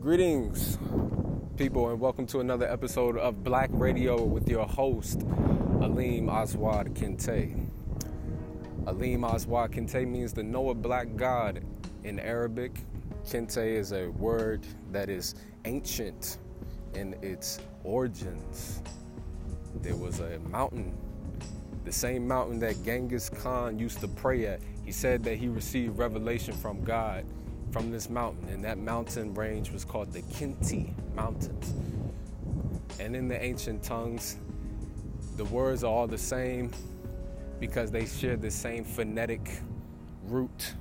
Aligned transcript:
Greetings, 0.00 0.78
people, 1.58 1.90
and 1.90 2.00
welcome 2.00 2.24
to 2.28 2.40
another 2.40 2.66
episode 2.66 3.18
of 3.18 3.44
Black 3.44 3.68
Radio 3.70 4.24
with 4.24 4.48
your 4.48 4.64
host, 4.64 5.18
Aleem 5.18 6.30
Aswad 6.30 6.94
Kinte. 6.94 7.68
Aleem 8.84 9.30
Aswad 9.30 9.72
Kinte 9.72 10.08
means 10.08 10.32
the 10.32 10.42
Noah 10.42 10.74
Black 10.74 11.16
God 11.16 11.62
in 12.02 12.18
Arabic. 12.18 12.80
Kinte 13.26 13.58
is 13.58 13.92
a 13.92 14.08
word 14.12 14.66
that 14.90 15.10
is 15.10 15.34
ancient 15.66 16.38
in 16.94 17.14
its 17.20 17.60
origins. 17.84 18.80
There 19.82 19.96
was 19.96 20.20
a 20.20 20.38
mountain, 20.48 20.96
the 21.84 21.92
same 21.92 22.26
mountain 22.26 22.58
that 22.60 22.82
Genghis 22.82 23.28
Khan 23.28 23.78
used 23.78 24.00
to 24.00 24.08
pray 24.08 24.46
at. 24.46 24.62
He 24.82 24.92
said 24.92 25.22
that 25.24 25.36
he 25.36 25.48
received 25.48 25.98
revelation 25.98 26.54
from 26.54 26.82
God 26.84 27.26
from 27.70 27.90
this 27.90 28.10
mountain, 28.10 28.48
and 28.48 28.64
that 28.64 28.78
mountain 28.78 29.34
range 29.34 29.70
was 29.70 29.84
called 29.84 30.12
the 30.12 30.22
Kinti 30.22 30.92
Mountains. 31.14 31.72
And 32.98 33.14
in 33.14 33.28
the 33.28 33.40
ancient 33.42 33.82
tongues, 33.82 34.36
the 35.36 35.44
words 35.46 35.84
are 35.84 35.92
all 35.92 36.06
the 36.06 36.18
same 36.18 36.70
because 37.60 37.90
they 37.90 38.06
share 38.06 38.36
the 38.36 38.50
same 38.50 38.84
phonetic 38.84 39.60
root. 40.24 40.74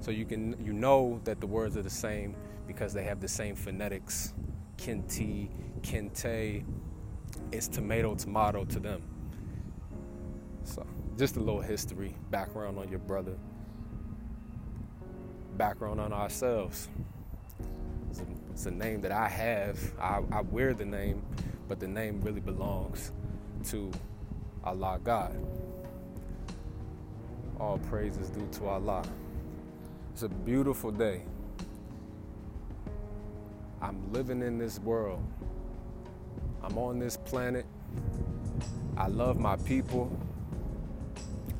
So 0.00 0.10
you 0.10 0.24
can 0.24 0.56
you 0.64 0.72
know 0.72 1.20
that 1.24 1.40
the 1.40 1.46
words 1.46 1.76
are 1.76 1.82
the 1.82 1.90
same 1.90 2.34
because 2.66 2.92
they 2.92 3.04
have 3.04 3.20
the 3.20 3.28
same 3.28 3.54
phonetics. 3.54 4.34
Kinti, 4.76 5.48
kinte, 5.82 6.64
it's 7.52 7.68
tomato, 7.68 8.14
tomato 8.14 8.64
to 8.64 8.78
them. 8.78 9.02
So 10.64 10.86
just 11.16 11.36
a 11.36 11.40
little 11.40 11.60
history, 11.60 12.14
background 12.30 12.78
on 12.78 12.88
your 12.88 12.98
brother 12.98 13.36
background 15.60 16.00
on 16.00 16.10
ourselves. 16.10 16.88
It's 18.08 18.20
a, 18.20 18.24
it's 18.50 18.64
a 18.64 18.70
name 18.70 19.02
that 19.02 19.12
I 19.12 19.28
have. 19.28 19.78
I, 20.00 20.22
I 20.32 20.40
wear 20.40 20.72
the 20.72 20.86
name, 20.86 21.22
but 21.68 21.78
the 21.78 21.86
name 21.86 22.22
really 22.22 22.40
belongs 22.40 23.12
to 23.66 23.90
Allah 24.64 24.98
God. 25.04 25.36
All 27.60 27.76
praise 27.76 28.16
is 28.16 28.30
due 28.30 28.48
to 28.52 28.68
Allah. 28.68 29.04
It's 30.14 30.22
a 30.22 30.30
beautiful 30.30 30.90
day. 30.90 31.24
I'm 33.82 34.10
living 34.14 34.40
in 34.40 34.56
this 34.56 34.78
world. 34.78 35.22
I'm 36.62 36.78
on 36.78 36.98
this 36.98 37.18
planet. 37.18 37.66
I 38.96 39.08
love 39.08 39.38
my 39.38 39.56
people. 39.56 40.10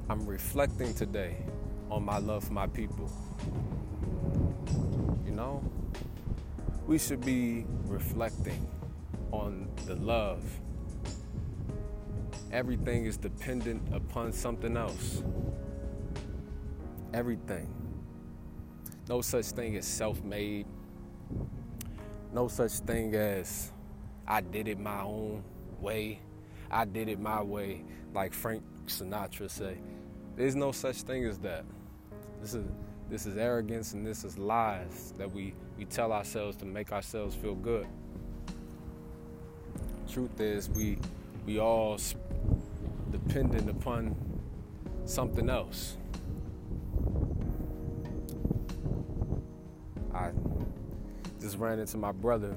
I'm 0.09 0.25
reflecting 0.25 0.95
today 0.95 1.37
on 1.91 2.03
my 2.03 2.17
love 2.17 2.45
for 2.45 2.55
my 2.55 2.67
people 2.67 3.11
we 6.91 6.99
should 6.99 7.25
be 7.25 7.65
reflecting 7.87 8.67
on 9.31 9.69
the 9.87 9.95
love. 9.95 10.43
Everything 12.53 13.05
is 13.05 13.17
dependent 13.17 13.81
upon 13.95 14.33
something 14.33 14.77
else. 14.77 15.23
Everything. 17.15 17.73
No 19.09 19.21
such 19.21 19.47
thing 19.47 19.77
as 19.77 19.87
self 19.87 20.21
made. 20.25 20.67
No 22.33 22.49
such 22.49 22.73
thing 22.73 23.15
as 23.15 23.71
I 24.27 24.41
did 24.41 24.67
it 24.67 24.81
my 24.81 25.03
own 25.03 25.45
way. 25.81 26.19
I 26.73 26.87
did 26.87 27.09
it 27.09 27.21
my 27.21 27.41
way, 27.41 27.85
like 28.13 28.35
Frank 28.35 28.65
Sinatra 28.87 29.49
say. 29.49 29.79
There's 30.35 30.57
no 30.57 30.73
such 30.73 31.03
thing 31.03 31.25
as 31.25 31.39
that. 31.39 31.65
This 32.41 32.55
is 32.55 32.67
this 33.11 33.27
is 33.27 33.37
arrogance 33.37 33.93
and 33.93 34.07
this 34.07 34.23
is 34.23 34.39
lies 34.39 35.13
that 35.19 35.31
we, 35.31 35.53
we 35.77 35.85
tell 35.85 36.13
ourselves 36.13 36.57
to 36.59 36.65
make 36.65 36.93
ourselves 36.93 37.35
feel 37.35 37.57
good. 37.57 37.87
Truth 40.09 40.41
is, 40.41 40.71
we 40.71 40.97
we 41.45 41.59
all 41.59 41.99
dependent 43.11 43.69
upon 43.69 44.15
something 45.05 45.51
else. 45.51 45.97
I 50.15 50.31
just 51.41 51.59
ran 51.59 51.81
into 51.81 51.97
my 51.97 52.13
brother. 52.13 52.55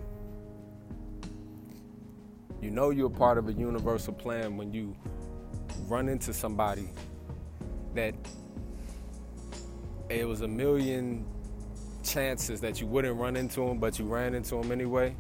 You 2.62 2.70
know 2.70 2.92
you're 2.92 3.10
part 3.10 3.38
of 3.38 3.48
a 3.50 3.54
universal 3.54 4.14
plan 4.14 4.58
when 4.58 4.72
you 4.74 4.96
run 5.88 6.10
into 6.10 6.34
somebody 6.34 6.90
that 7.96 8.16
it 10.20 10.28
was 10.28 10.42
a 10.42 10.48
million 10.48 11.26
chances 12.04 12.62
that 12.62 12.82
you 12.82 12.88
wouldn't 12.88 13.20
run 13.20 13.36
into 13.36 13.62
him, 13.64 13.80
but 13.80 13.98
you 14.00 14.06
ran 14.06 14.34
into 14.34 14.56
him 14.58 14.72
anyway. 14.72 15.16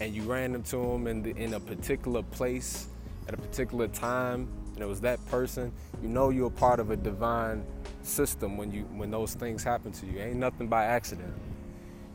And 0.00 0.14
you 0.14 0.22
ran 0.22 0.54
into 0.54 0.78
him 0.78 1.06
in, 1.06 1.22
the, 1.22 1.30
in 1.36 1.54
a 1.54 1.60
particular 1.60 2.22
place 2.22 2.88
at 3.28 3.34
a 3.34 3.36
particular 3.36 3.88
time, 3.88 4.48
and 4.74 4.82
it 4.82 4.86
was 4.86 5.00
that 5.02 5.24
person. 5.26 5.72
You 6.02 6.08
know 6.08 6.30
you're 6.30 6.48
a 6.48 6.50
part 6.50 6.80
of 6.80 6.90
a 6.90 6.96
divine 6.96 7.64
system 8.02 8.56
when 8.56 8.70
you 8.70 8.82
when 8.92 9.10
those 9.10 9.34
things 9.34 9.62
happen 9.62 9.92
to 9.92 10.06
you. 10.06 10.18
Ain't 10.18 10.36
nothing 10.36 10.66
by 10.66 10.84
accident. 10.84 11.32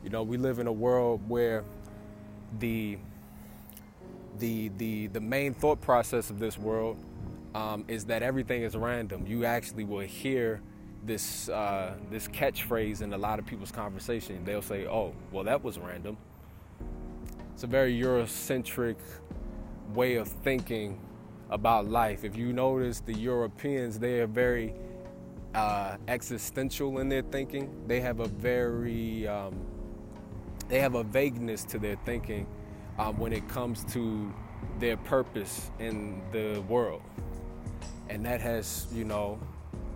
You 0.04 0.10
know 0.10 0.22
we 0.22 0.36
live 0.36 0.58
in 0.58 0.66
a 0.66 0.72
world 0.72 1.20
where 1.26 1.64
the 2.58 2.98
the 4.38 4.70
the 4.76 5.08
the 5.08 5.20
main 5.20 5.54
thought 5.54 5.80
process 5.80 6.30
of 6.30 6.38
this 6.38 6.58
world 6.58 6.96
um, 7.54 7.84
is 7.88 8.04
that 8.04 8.22
everything 8.22 8.62
is 8.62 8.76
random. 8.76 9.26
You 9.26 9.44
actually 9.44 9.84
will 9.84 10.00
hear 10.00 10.60
this 11.04 11.48
uh, 11.48 11.94
this 12.10 12.28
catchphrase 12.28 13.02
in 13.02 13.12
a 13.12 13.18
lot 13.18 13.38
of 13.38 13.46
people's 13.46 13.72
conversation. 13.72 14.44
They'll 14.44 14.62
say, 14.62 14.86
"Oh, 14.86 15.14
well, 15.32 15.44
that 15.44 15.62
was 15.62 15.78
random." 15.78 16.16
It's 17.54 17.64
a 17.64 17.66
very 17.66 17.98
Eurocentric 17.98 18.96
way 19.94 20.16
of 20.16 20.28
thinking 20.28 21.00
about 21.50 21.86
life. 21.88 22.24
If 22.24 22.36
you 22.36 22.52
notice, 22.52 23.00
the 23.00 23.14
Europeans 23.14 23.98
they 23.98 24.20
are 24.20 24.26
very 24.26 24.74
uh, 25.54 25.96
existential 26.08 26.98
in 26.98 27.08
their 27.08 27.22
thinking. 27.22 27.70
They 27.86 28.00
have 28.00 28.20
a 28.20 28.28
very 28.28 29.26
um, 29.26 29.54
they 30.68 30.78
have 30.78 30.94
a 30.94 31.02
vagueness 31.02 31.64
to 31.64 31.78
their 31.78 31.96
thinking 32.04 32.46
um, 32.98 33.18
when 33.18 33.32
it 33.32 33.48
comes 33.48 33.84
to 33.92 34.32
their 34.78 34.96
purpose 34.96 35.70
in 35.78 36.22
the 36.32 36.62
world, 36.68 37.02
and 38.08 38.24
that 38.24 38.40
has 38.40 38.86
you 38.92 39.04
know 39.04 39.38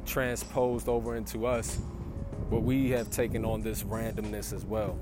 transposed 0.05 0.89
over 0.89 1.17
into 1.17 1.47
us, 1.47 1.79
but 2.51 2.61
we 2.61 2.91
have 2.91 3.11
taken 3.11 3.45
on 3.45 3.63
this 3.63 3.83
randomness 3.83 4.53
as 4.53 4.65
well. 4.65 4.99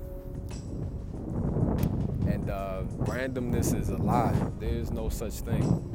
And 2.27 2.49
uh, 2.49 2.83
randomness 2.99 3.79
is 3.79 3.89
a 3.89 3.97
lie. 3.97 4.35
There 4.59 4.69
is 4.69 4.91
no 4.91 5.09
such 5.09 5.33
thing 5.33 5.89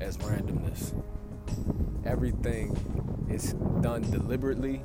as 0.00 0.16
randomness. 0.18 0.94
Everything 2.04 2.76
is 3.30 3.54
done 3.80 4.02
deliberately 4.10 4.82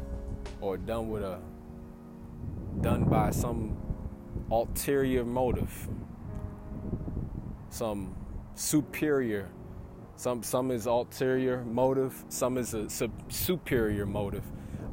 or 0.61 0.77
done 0.77 1.09
with 1.09 1.23
a 1.23 1.39
done 2.81 3.03
by 3.03 3.31
some 3.31 3.75
ulterior 4.51 5.25
motive, 5.25 5.87
some 7.69 8.15
superior 8.55 9.49
some 10.19 10.43
some 10.43 10.69
is 10.69 10.85
ulterior 10.85 11.63
motive, 11.63 12.25
some 12.27 12.57
is 12.57 12.73
a 12.73 12.89
sub- 12.89 13.31
superior 13.31 14.05
motive, 14.05 14.43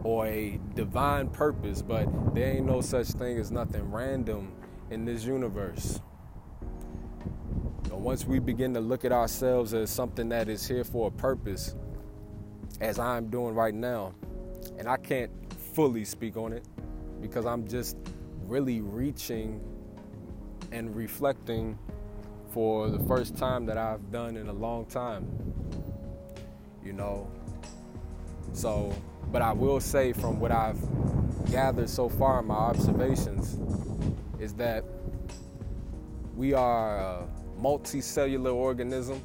or 0.05 0.25
a 0.29 0.61
divine 0.77 1.29
purpose. 1.31 1.83
But 1.83 2.07
there 2.33 2.53
ain't 2.53 2.67
no 2.67 2.81
such 2.81 3.09
thing 3.09 3.37
as 3.37 3.51
nothing 3.51 3.91
random 3.91 4.53
in 4.89 5.05
this 5.05 5.25
universe. 5.25 6.01
And 7.91 8.05
once 8.05 8.25
we 8.25 8.39
begin 8.39 8.73
to 8.75 8.81
look 8.81 9.05
at 9.05 9.11
ourselves 9.11 9.75
as 9.75 9.91
something 9.91 10.29
that 10.29 10.49
is 10.49 10.65
here 10.65 10.85
for 10.85 11.09
a 11.09 11.11
purpose, 11.11 11.75
as 12.81 13.01
I'm 13.01 13.29
doing 13.29 13.53
right 13.53 13.75
now, 13.75 14.15
and 14.79 14.87
I 14.87 14.97
can't 14.97 15.33
fully 15.75 16.05
speak 16.05 16.37
on 16.37 16.53
it 16.53 16.65
because 17.21 17.47
I'm 17.47 17.67
just 17.67 17.97
really 18.45 18.81
reaching 18.81 19.61
and 20.71 20.95
reflecting 20.95 21.81
for 22.57 22.89
the 22.89 22.99
first 23.01 23.37
time 23.37 23.67
that 23.67 23.77
I've 23.77 24.11
done 24.11 24.35
in 24.35 24.49
a 24.49 24.53
long 24.55 24.87
time. 24.87 25.27
You 26.83 26.95
know, 26.95 27.31
so, 28.55 28.95
but 29.31 29.43
I 29.43 29.53
will 29.53 29.79
say 29.79 30.15
from 30.15 30.41
what 30.41 30.51
I've 30.51 30.81
gathered 31.51 31.91
so 31.91 32.09
far 32.09 32.41
my 32.41 32.55
observations 32.55 33.59
is 34.41 34.55
that 34.55 34.85
we 36.35 36.55
are 36.55 36.97
a 36.97 37.29
multicellular 37.61 38.55
organism. 38.55 39.21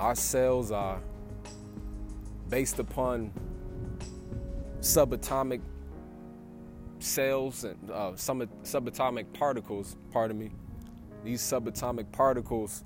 Our 0.00 0.16
cells 0.16 0.72
are 0.72 1.00
based 2.48 2.80
upon 2.80 3.30
subatomic 4.80 5.60
cells 6.98 7.62
and 7.62 7.92
uh, 7.92 8.10
subatomic 8.16 9.32
particles, 9.32 9.96
pardon 10.10 10.40
me, 10.40 10.50
these 11.26 11.42
subatomic 11.42 12.10
particles 12.12 12.84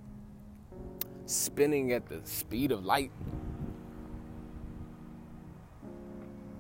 spinning 1.27 1.93
at 1.93 2.09
the 2.09 2.21
speed 2.25 2.73
of 2.73 2.87
light. 2.87 3.13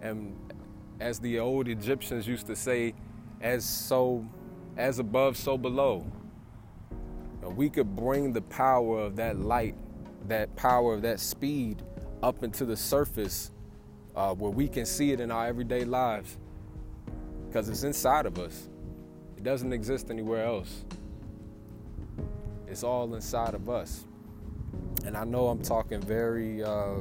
And 0.02 0.36
as 1.00 1.18
the 1.18 1.38
old 1.38 1.68
Egyptians 1.68 2.28
used 2.28 2.46
to 2.48 2.54
say, 2.54 2.92
as 3.40 3.64
so 3.64 4.26
as 4.76 4.98
above, 4.98 5.38
so 5.38 5.56
below. 5.56 6.04
We 7.42 7.70
could 7.70 7.96
bring 7.96 8.34
the 8.34 8.42
power 8.42 9.00
of 9.00 9.16
that 9.16 9.38
light, 9.38 9.74
that 10.28 10.54
power 10.56 10.92
of 10.92 11.02
that 11.02 11.18
speed 11.18 11.82
up 12.22 12.44
into 12.44 12.66
the 12.66 12.76
surface 12.76 13.52
uh, 14.14 14.34
where 14.34 14.50
we 14.50 14.68
can 14.68 14.84
see 14.84 15.12
it 15.12 15.20
in 15.20 15.30
our 15.30 15.46
everyday 15.46 15.86
lives 15.86 16.36
because 17.48 17.70
it's 17.70 17.84
inside 17.84 18.26
of 18.26 18.38
us. 18.38 18.68
It 19.38 19.44
doesn't 19.44 19.72
exist 19.72 20.10
anywhere 20.10 20.44
else. 20.44 20.84
It's 22.70 22.84
all 22.84 23.12
inside 23.16 23.54
of 23.54 23.68
us. 23.68 24.06
And 25.04 25.16
I 25.16 25.24
know 25.24 25.48
I'm 25.48 25.60
talking 25.60 26.00
very 26.00 26.62
uh, 26.62 26.94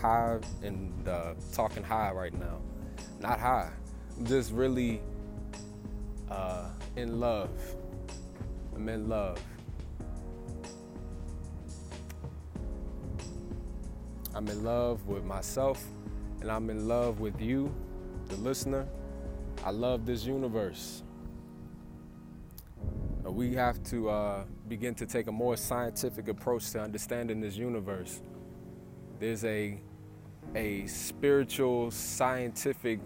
high 0.00 0.38
and 0.62 1.06
uh, 1.06 1.34
talking 1.52 1.82
high 1.82 2.10
right 2.10 2.32
now. 2.32 2.58
Not 3.20 3.38
high. 3.38 3.70
I'm 4.16 4.24
just 4.24 4.50
really 4.50 5.02
uh, 6.30 6.70
in 6.96 7.20
love. 7.20 7.50
I'm 8.74 8.88
in 8.88 9.10
love. 9.10 9.38
I'm 14.34 14.48
in 14.48 14.64
love 14.64 15.06
with 15.06 15.24
myself 15.24 15.84
and 16.40 16.50
I'm 16.50 16.70
in 16.70 16.88
love 16.88 17.20
with 17.20 17.38
you, 17.42 17.74
the 18.28 18.36
listener. 18.36 18.86
I 19.66 19.70
love 19.70 20.06
this 20.06 20.24
universe. 20.24 21.02
We 23.22 23.54
have 23.54 23.82
to 23.84 24.08
uh, 24.08 24.44
begin 24.70 24.94
to 24.94 25.04
take 25.04 25.26
a 25.26 25.32
more 25.32 25.56
scientific 25.56 26.28
approach 26.28 26.70
to 26.70 26.80
understanding 26.80 27.40
this 27.40 27.56
universe. 27.56 28.22
There's 29.18 29.44
a 29.44 29.80
a 30.54 30.86
spiritual, 30.86 31.90
scientific 31.90 33.00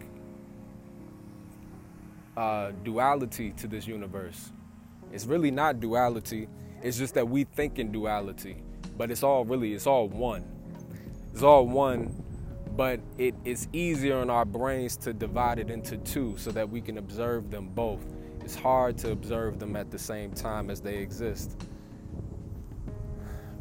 uh, 2.36 2.72
duality 2.84 3.50
to 3.52 3.66
this 3.66 3.86
universe. 3.86 4.52
It's 5.10 5.24
really 5.24 5.50
not 5.50 5.80
duality. 5.80 6.48
It's 6.82 6.98
just 6.98 7.14
that 7.14 7.26
we 7.26 7.44
think 7.44 7.78
in 7.78 7.90
duality, 7.90 8.62
but 8.98 9.10
it's 9.10 9.22
all 9.22 9.46
really 9.46 9.72
it's 9.72 9.86
all 9.86 10.06
one. 10.08 10.44
It's 11.32 11.42
all 11.42 11.66
one, 11.66 12.14
but 12.76 13.00
it, 13.16 13.34
it's 13.44 13.68
easier 13.72 14.20
in 14.20 14.28
our 14.28 14.44
brains 14.44 14.98
to 14.98 15.14
divide 15.14 15.58
it 15.58 15.70
into 15.70 15.96
two 15.96 16.36
so 16.36 16.50
that 16.50 16.68
we 16.68 16.82
can 16.82 16.98
observe 16.98 17.50
them 17.50 17.68
both. 17.68 18.04
It's 18.44 18.54
hard 18.54 18.98
to 18.98 19.10
observe 19.10 19.58
them 19.58 19.74
at 19.74 19.90
the 19.90 19.98
same 19.98 20.30
time 20.32 20.70
as 20.70 20.80
they 20.80 20.98
exist. 20.98 21.56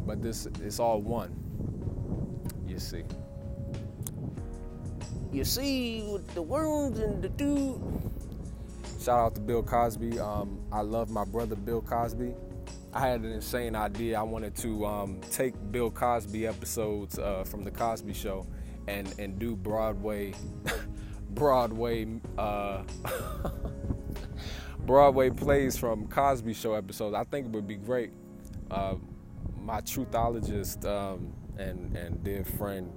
But 0.06 0.22
this 0.22 0.46
it's 0.62 0.80
all 0.80 1.02
one. 1.02 1.34
You 2.68 2.80
see. 2.80 3.04
You 5.32 5.46
see 5.46 6.04
with 6.12 6.28
the 6.36 6.42
worms 6.42 7.00
and 7.00 7.22
the 7.22 7.30
dude. 7.30 7.82
Shout 9.02 9.20
out 9.20 9.36
to 9.36 9.42
Bill 9.42 9.64
Cosby. 9.64 10.20
Um, 10.20 10.60
I 10.72 10.82
love 10.82 11.10
my 11.10 11.26
brother 11.26 11.56
Bill 11.56 11.82
Cosby. 11.82 12.34
I 12.94 13.00
had 13.00 13.22
an 13.22 13.32
insane 13.32 13.76
idea. 13.76 14.20
I 14.20 14.24
wanted 14.24 14.56
to 14.58 14.86
um, 14.86 15.20
take 15.32 15.56
Bill 15.72 15.90
Cosby 15.90 16.46
episodes 16.46 17.18
uh, 17.18 17.44
from 17.44 17.64
the 17.64 17.72
Cosby 17.72 18.14
Show 18.14 18.46
and 18.88 19.14
and 19.18 19.40
do 19.40 19.56
Broadway, 19.56 20.34
Broadway, 21.32 22.08
uh, 22.38 22.84
Broadway 24.86 25.30
plays 25.30 25.78
from 25.78 26.08
Cosby 26.08 26.54
Show 26.54 26.74
episodes. 26.74 27.16
I 27.16 27.24
think 27.24 27.48
it 27.48 27.52
would 27.54 27.68
be 27.68 27.76
great. 27.78 28.12
Uh, 28.70 28.96
my 29.58 29.80
truthologist 29.80 30.86
um, 30.86 31.32
and 31.58 31.96
and 31.96 32.22
dear 32.24 32.44
friend 32.44 32.92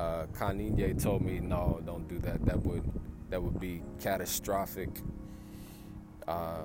uh, 0.00 0.26
Kanye 0.32 1.00
told 1.00 1.22
me, 1.22 1.38
no, 1.38 1.80
don't 1.86 2.08
do 2.08 2.18
that. 2.18 2.44
That 2.44 2.60
would 2.62 2.90
that 3.30 3.40
would 3.40 3.60
be 3.60 3.82
catastrophic. 4.00 5.00
Uh, 6.26 6.62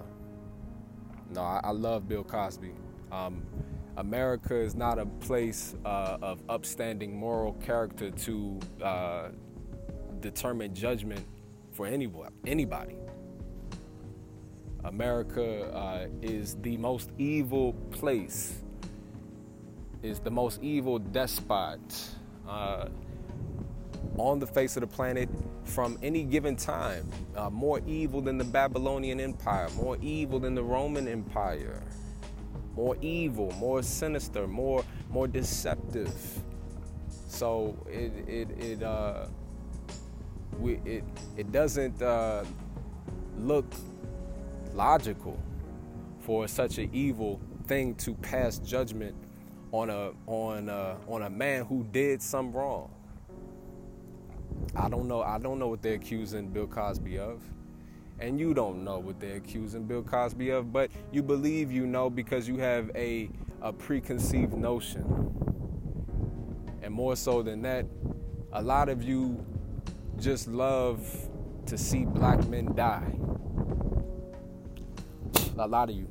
no, 1.30 1.42
I, 1.42 1.62
I, 1.64 1.72
love 1.72 2.08
Bill 2.08 2.24
Cosby. 2.24 2.72
Um, 3.12 3.44
America 3.98 4.56
is 4.56 4.76
not 4.76 4.98
a 4.98 5.06
place 5.06 5.76
uh, 5.86 6.18
of 6.22 6.42
upstanding 6.50 7.16
moral 7.16 7.54
character 7.54 8.10
to 8.10 8.60
uh, 8.84 9.28
determine 10.20 10.74
judgment 10.74 11.24
for 11.72 11.86
anyone, 11.86 12.32
anybody. 12.46 12.96
America 14.84 15.72
uh, 15.74 16.08
is 16.22 16.56
the 16.62 16.78
most 16.78 17.12
evil 17.18 17.74
place, 17.92 18.62
is 20.02 20.20
the 20.20 20.32
most 20.32 20.62
evil 20.64 20.98
despot 20.98 21.80
uh, 22.48 22.88
on 24.18 24.40
the 24.40 24.48
face 24.48 24.76
of 24.78 24.82
the 24.82 24.88
planet 24.88 25.30
from 25.64 25.98
any 26.02 26.24
given 26.24 26.56
time. 26.56 27.08
Uh, 27.36 27.50
more 27.50 27.80
evil 27.86 28.22
than 28.22 28.38
the 28.38 28.44
Babylonian 28.44 29.20
Empire, 29.20 29.70
more 29.76 29.98
evil 30.02 30.40
than 30.40 30.56
the 30.56 30.64
Roman 30.64 31.08
Empire, 31.08 31.84
more 32.76 32.98
evil, 33.02 33.52
more 33.60 33.84
sinister, 33.84 34.48
more 34.48 34.84
more 35.10 35.28
deceptive. 35.28 36.14
So 37.28 37.78
it 37.88 38.12
it 38.28 38.50
it 38.60 38.84
uh, 38.84 39.28
we 40.60 40.80
it 40.86 41.04
it 41.38 41.52
doesn't 41.52 42.02
uh, 42.02 42.46
look 43.38 43.66
logical 44.74 45.40
for 46.20 46.48
such 46.48 46.78
an 46.78 46.90
evil 46.94 47.40
thing 47.68 47.96
to 47.96 48.14
pass 48.16 48.58
judgment 48.60 49.16
on 49.72 49.90
a 49.90 50.12
on 50.28 50.70
a, 50.70 50.98
on 51.08 51.24
a 51.24 51.30
man 51.30 51.66
who 51.66 51.84
did 51.92 52.22
some 52.22 52.52
wrong. 52.52 52.92
I 54.76 54.90
don't 54.90 55.08
know. 55.08 55.22
I 55.22 55.38
don't 55.38 55.60
know 55.60 55.68
what 55.68 55.82
they're 55.82 55.96
accusing 55.96 56.48
Bill 56.48 56.68
Cosby 56.68 57.18
of. 57.18 57.42
And 58.20 58.40
you 58.40 58.54
don't 58.54 58.84
know 58.84 59.00
what 59.00 59.20
they're 59.20 59.38
accusing 59.38 59.86
Bill 59.86 60.04
Cosby 60.04 60.50
of, 60.52 60.72
but 60.72 60.92
you 61.12 61.24
believe 61.24 61.72
you 61.72 61.88
know 61.88 62.10
because 62.10 62.48
you 62.48 62.58
have 62.58 62.92
a, 62.96 63.30
a 63.62 63.74
preconceived 63.74 64.54
notion. 64.54 65.34
And 66.84 66.94
more 66.94 67.16
so 67.16 67.42
than 67.42 67.64
that, 67.64 67.86
a 68.54 68.62
lot 68.62 68.90
of 68.90 69.02
you 69.02 69.44
just 70.20 70.48
love 70.48 71.02
to 71.66 71.78
see 71.78 72.06
black 72.06 72.48
men 72.48 72.76
die. 72.76 73.16
A 75.62 75.68
lot 75.68 75.90
of 75.90 75.96
you. 75.96 76.08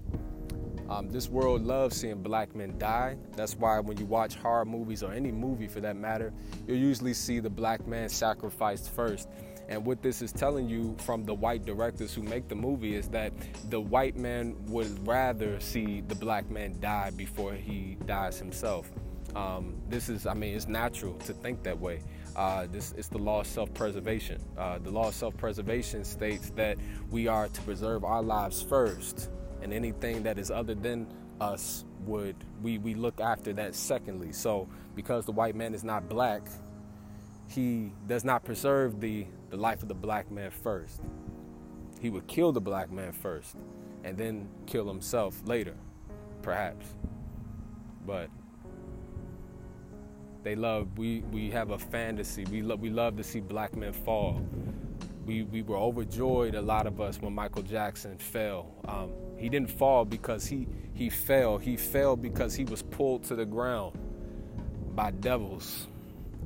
Um, 0.89 1.09
this 1.09 1.29
world 1.29 1.63
loves 1.63 1.97
seeing 1.97 2.23
black 2.23 2.55
men 2.55 2.79
die. 2.79 3.17
That's 3.37 3.55
why 3.57 3.79
when 3.81 3.97
you 3.97 4.07
watch 4.07 4.35
horror 4.35 4.65
movies 4.65 5.03
or 5.03 5.13
any 5.13 5.31
movie 5.31 5.69
for 5.69 5.81
that 5.81 5.97
matter, 5.97 6.33
you'll 6.67 6.79
usually 6.79 7.15
see 7.15 7.41
the 7.41 7.51
black 7.51 7.87
man 7.87 8.09
sacrificed 8.09 8.91
first. 8.91 9.29
And 9.69 9.85
what 9.85 10.03
this 10.03 10.23
is 10.23 10.33
telling 10.33 10.69
you 10.69 10.97
from 10.99 11.25
the 11.25 11.35
white 11.35 11.65
directors 11.65 12.13
who 12.13 12.23
make 12.23 12.49
the 12.49 12.57
movie 12.57 12.97
is 12.97 13.09
that 13.09 13.33
the 13.71 13.81
white 13.81 14.17
man 14.17 14.57
would 14.67 15.07
rather 15.07 15.61
see 15.61 16.01
the 16.01 16.17
black 16.17 16.49
man 16.51 16.79
die 16.81 17.11
before 17.11 17.55
he 17.55 17.97
dies 18.07 18.39
himself. 18.39 18.91
Um, 19.37 19.81
this 19.89 20.09
is, 20.09 20.27
I 20.27 20.35
mean, 20.35 20.57
it's 20.57 20.67
natural 20.67 21.15
to 21.19 21.33
think 21.33 21.63
that 21.63 21.79
way. 21.79 22.01
Uh, 22.35 22.67
this 22.71 22.93
is 22.93 23.09
the 23.09 23.19
law 23.19 23.41
of 23.41 23.47
self-preservation. 23.47 24.41
Uh, 24.59 24.79
the 24.79 24.91
law 24.91 25.09
of 25.09 25.15
self-preservation 25.15 26.05
states 26.05 26.51
that 26.57 26.79
we 27.11 27.29
are 27.29 27.47
to 27.47 27.61
preserve 27.63 28.03
our 28.05 28.23
lives 28.23 28.61
first 28.61 29.31
and 29.63 29.73
anything 29.73 30.23
that 30.23 30.39
is 30.39 30.51
other 30.51 30.75
than 30.75 31.07
us 31.41 31.85
would 32.07 32.37
we 32.63 32.79
we 32.79 32.95
look 32.95 33.21
after 33.21 33.53
that 33.55 33.75
secondly. 33.75 34.33
So 34.33 34.69
because 34.95 35.25
the 35.27 35.33
white 35.33 35.55
man 35.55 35.75
is 35.75 35.85
not 35.85 36.09
black 36.09 36.43
he 37.49 37.93
does 38.07 38.25
not 38.25 38.45
preserve 38.45 39.01
the 39.01 39.27
the 39.51 39.57
life 39.57 39.83
of 39.83 39.89
the 39.89 39.95
black 39.95 40.31
man 40.31 40.51
first. 40.51 41.01
He 42.01 42.09
would 42.09 42.27
kill 42.29 42.53
the 42.53 42.61
black 42.61 42.91
man 42.91 43.13
first 43.13 43.57
and 44.05 44.17
then 44.17 44.49
kill 44.67 44.87
himself 44.87 45.43
later 45.45 45.75
perhaps. 46.43 46.87
But 48.07 48.31
they 50.43 50.55
love 50.55 50.97
we 50.97 51.21
we 51.33 51.51
have 51.51 51.71
a 51.71 51.79
fantasy. 51.79 52.45
We 52.45 52.63
love 52.63 52.81
we 52.81 52.91
love 52.91 53.17
to 53.17 53.25
see 53.25 53.41
black 53.41 53.75
men 53.77 53.93
fall 53.93 54.41
we 55.31 55.43
we 55.45 55.63
were 55.63 55.77
overjoyed 55.77 56.55
a 56.55 56.63
lot 56.63 56.87
of 56.87 57.01
us 57.01 57.21
when 57.21 57.33
michael 57.33 57.63
jackson 57.63 58.19
fell 58.19 58.75
um, 58.89 59.11
he 59.41 59.49
didn't 59.49 59.71
fall 59.71 60.05
because 60.05 60.47
he, 60.47 60.69
he 60.93 61.09
fell. 61.09 61.57
He 61.57 61.79
fell 61.79 62.15
because 62.15 62.55
he 62.55 62.65
was 62.65 62.83
pulled 62.83 63.25
to 63.25 63.35
the 63.35 63.47
ground 63.47 63.99
by 64.95 65.13
devils. 65.13 65.87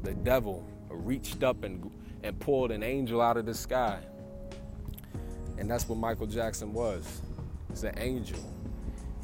The 0.04 0.14
devil 0.14 0.64
reached 0.88 1.42
up 1.42 1.64
and, 1.64 1.90
and 2.22 2.38
pulled 2.38 2.70
an 2.70 2.84
angel 2.84 3.20
out 3.20 3.36
of 3.36 3.46
the 3.46 3.54
sky. 3.54 3.98
And 5.58 5.68
that's 5.68 5.88
what 5.88 5.98
Michael 5.98 6.28
Jackson 6.28 6.72
was. 6.72 7.20
He's 7.68 7.82
an 7.82 7.98
angel. 7.98 8.38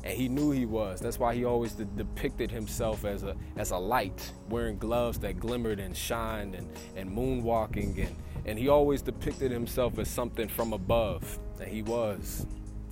And 0.02 0.14
he 0.14 0.28
knew 0.28 0.50
he 0.50 0.66
was. 0.66 0.98
That's 0.98 1.20
why 1.20 1.36
he 1.36 1.44
always 1.44 1.74
de- 1.74 1.84
depicted 1.84 2.50
himself 2.50 3.04
as 3.04 3.22
a 3.22 3.36
as 3.56 3.70
a 3.70 3.76
light, 3.76 4.32
wearing 4.48 4.78
gloves 4.78 5.20
that 5.20 5.38
glimmered 5.38 5.78
and 5.78 5.96
shined 5.96 6.56
and, 6.56 6.68
and 6.96 7.08
moonwalking 7.08 8.06
and, 8.06 8.16
and 8.50 8.58
he 8.58 8.68
always 8.68 9.00
depicted 9.00 9.52
himself 9.52 9.96
as 10.00 10.08
something 10.08 10.48
from 10.48 10.72
above. 10.72 11.38
And 11.60 11.68
he 11.68 11.82
was. 11.82 12.48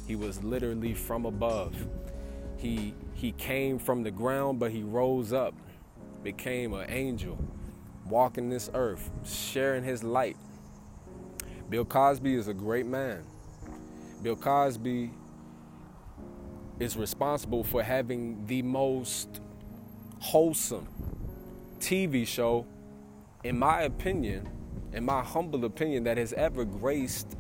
He 0.07 0.15
was 0.15 0.41
literally 0.45 0.95
from 0.95 1.27
above. 1.27 1.75
He 2.57 2.95
he 3.15 3.33
came 3.33 3.81
from 3.81 4.05
the 4.05 4.13
ground, 4.13 4.61
but 4.61 4.71
he 4.71 4.85
rose 4.85 5.33
up, 5.33 5.55
became 6.23 6.75
an 6.75 6.89
angel, 6.89 7.37
walking 8.07 8.49
this 8.49 8.71
earth, 8.73 9.11
sharing 9.25 9.83
his 9.83 10.05
light. 10.05 10.37
Bill 11.69 11.85
Cosby 11.85 12.37
is 12.37 12.47
a 12.47 12.55
great 12.55 12.87
man. 12.87 13.25
Bill 14.23 14.37
Cosby 14.37 15.11
is 16.79 16.97
responsible 16.97 17.65
for 17.65 17.83
having 17.83 18.47
the 18.47 18.63
most 18.63 19.41
wholesome 20.21 20.87
TV 21.81 22.25
show, 22.25 22.65
in 23.43 23.59
my 23.59 23.83
opinion, 23.83 24.49
in 24.93 25.05
my 25.05 25.23
humble 25.23 25.65
opinion, 25.65 26.05
that 26.05 26.17
has 26.19 26.33
ever 26.33 26.65
graced 26.65 27.37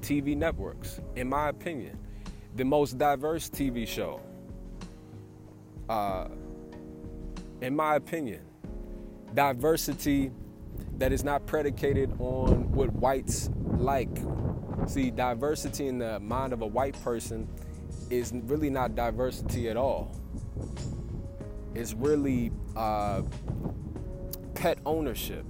TV 0.00 0.36
networks. 0.36 1.00
In 1.16 1.28
my 1.28 1.48
opinion, 1.48 1.98
the 2.56 2.64
most 2.64 2.98
diverse 2.98 3.48
TV 3.48 3.86
show. 3.86 4.20
Uh, 5.88 6.28
in 7.60 7.74
my 7.74 7.96
opinion, 7.96 8.42
diversity 9.34 10.30
that 10.98 11.12
is 11.12 11.24
not 11.24 11.46
predicated 11.46 12.12
on 12.18 12.70
what 12.72 12.92
whites 12.92 13.50
like. 13.78 14.16
See, 14.86 15.10
diversity 15.10 15.88
in 15.88 15.98
the 15.98 16.20
mind 16.20 16.52
of 16.52 16.62
a 16.62 16.66
white 16.66 17.00
person 17.02 17.48
is 18.10 18.32
really 18.32 18.70
not 18.70 18.94
diversity 18.94 19.68
at 19.68 19.76
all. 19.76 20.14
It's 21.74 21.94
really 21.94 22.52
uh, 22.76 23.22
pet 24.54 24.78
ownership. 24.86 25.44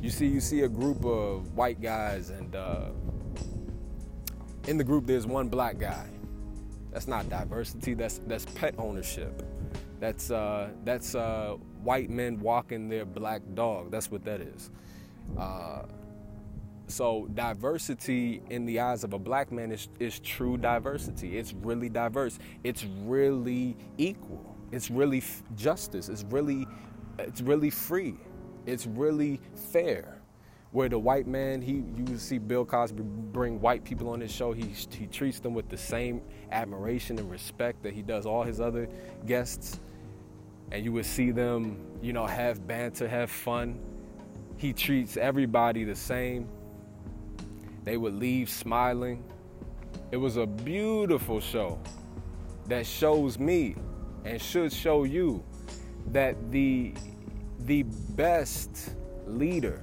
You 0.00 0.10
see, 0.10 0.26
you 0.26 0.40
see 0.40 0.62
a 0.62 0.68
group 0.68 1.04
of 1.04 1.54
white 1.54 1.80
guys, 1.80 2.30
and 2.30 2.56
uh, 2.56 2.88
in 4.66 4.78
the 4.78 4.84
group 4.84 5.06
there's 5.06 5.26
one 5.26 5.48
black 5.48 5.78
guy. 5.78 6.06
That's 6.90 7.06
not 7.06 7.28
diversity. 7.28 7.94
That's 7.94 8.18
that's 8.26 8.46
pet 8.46 8.74
ownership. 8.78 9.42
That's 10.00 10.30
uh, 10.30 10.70
that's 10.84 11.14
uh, 11.14 11.56
white 11.82 12.08
men 12.08 12.40
walking 12.40 12.88
their 12.88 13.04
black 13.04 13.42
dog. 13.54 13.90
That's 13.90 14.10
what 14.10 14.24
that 14.24 14.40
is. 14.40 14.70
Uh, 15.38 15.82
so 16.86 17.28
diversity 17.34 18.42
in 18.50 18.66
the 18.66 18.80
eyes 18.80 19.04
of 19.04 19.12
a 19.12 19.18
black 19.18 19.52
man 19.52 19.70
is, 19.70 19.88
is 20.00 20.18
true 20.18 20.56
diversity. 20.56 21.38
It's 21.38 21.52
really 21.52 21.88
diverse. 21.88 22.38
It's 22.64 22.84
really 23.04 23.76
equal. 23.96 24.56
It's 24.72 24.90
really 24.90 25.18
f- 25.18 25.42
justice. 25.56 26.08
It's 26.08 26.24
really 26.24 26.66
it's 27.18 27.42
really 27.42 27.70
free. 27.70 28.16
It's 28.66 28.86
really 28.86 29.40
fair. 29.72 30.16
Where 30.72 30.88
the 30.88 30.98
white 30.98 31.26
man, 31.26 31.60
he 31.60 31.82
you 31.96 32.16
see 32.16 32.38
Bill 32.38 32.64
Cosby 32.64 33.02
bring 33.02 33.60
white 33.60 33.82
people 33.82 34.08
on 34.08 34.20
his 34.20 34.30
show. 34.30 34.52
He 34.52 34.72
he 34.92 35.06
treats 35.06 35.40
them 35.40 35.52
with 35.52 35.68
the 35.68 35.76
same 35.76 36.22
admiration 36.52 37.18
and 37.18 37.28
respect 37.28 37.82
that 37.82 37.92
he 37.92 38.02
does 38.02 38.24
all 38.24 38.44
his 38.44 38.60
other 38.60 38.88
guests. 39.26 39.80
And 40.70 40.84
you 40.84 40.92
would 40.92 41.06
see 41.06 41.32
them, 41.32 41.84
you 42.00 42.12
know, 42.12 42.26
have 42.26 42.64
banter, 42.68 43.08
have 43.08 43.30
fun. 43.30 43.80
He 44.56 44.72
treats 44.72 45.16
everybody 45.16 45.82
the 45.82 45.96
same 45.96 46.48
they 47.84 47.96
would 47.96 48.14
leave 48.14 48.48
smiling. 48.48 49.24
It 50.10 50.16
was 50.16 50.36
a 50.36 50.46
beautiful 50.46 51.40
show 51.40 51.78
that 52.66 52.86
shows 52.86 53.38
me 53.38 53.74
and 54.24 54.40
should 54.40 54.72
show 54.72 55.04
you 55.04 55.42
that 56.08 56.50
the 56.50 56.94
the 57.66 57.82
best 57.82 58.94
leader, 59.26 59.80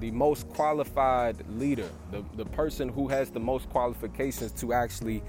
the 0.00 0.10
most 0.10 0.48
qualified 0.50 1.48
leader, 1.50 1.88
the, 2.10 2.24
the 2.36 2.44
person 2.46 2.88
who 2.88 3.08
has 3.08 3.30
the 3.30 3.40
most 3.40 3.68
qualifications 3.70 4.52
to 4.52 4.72
actually 4.72 5.22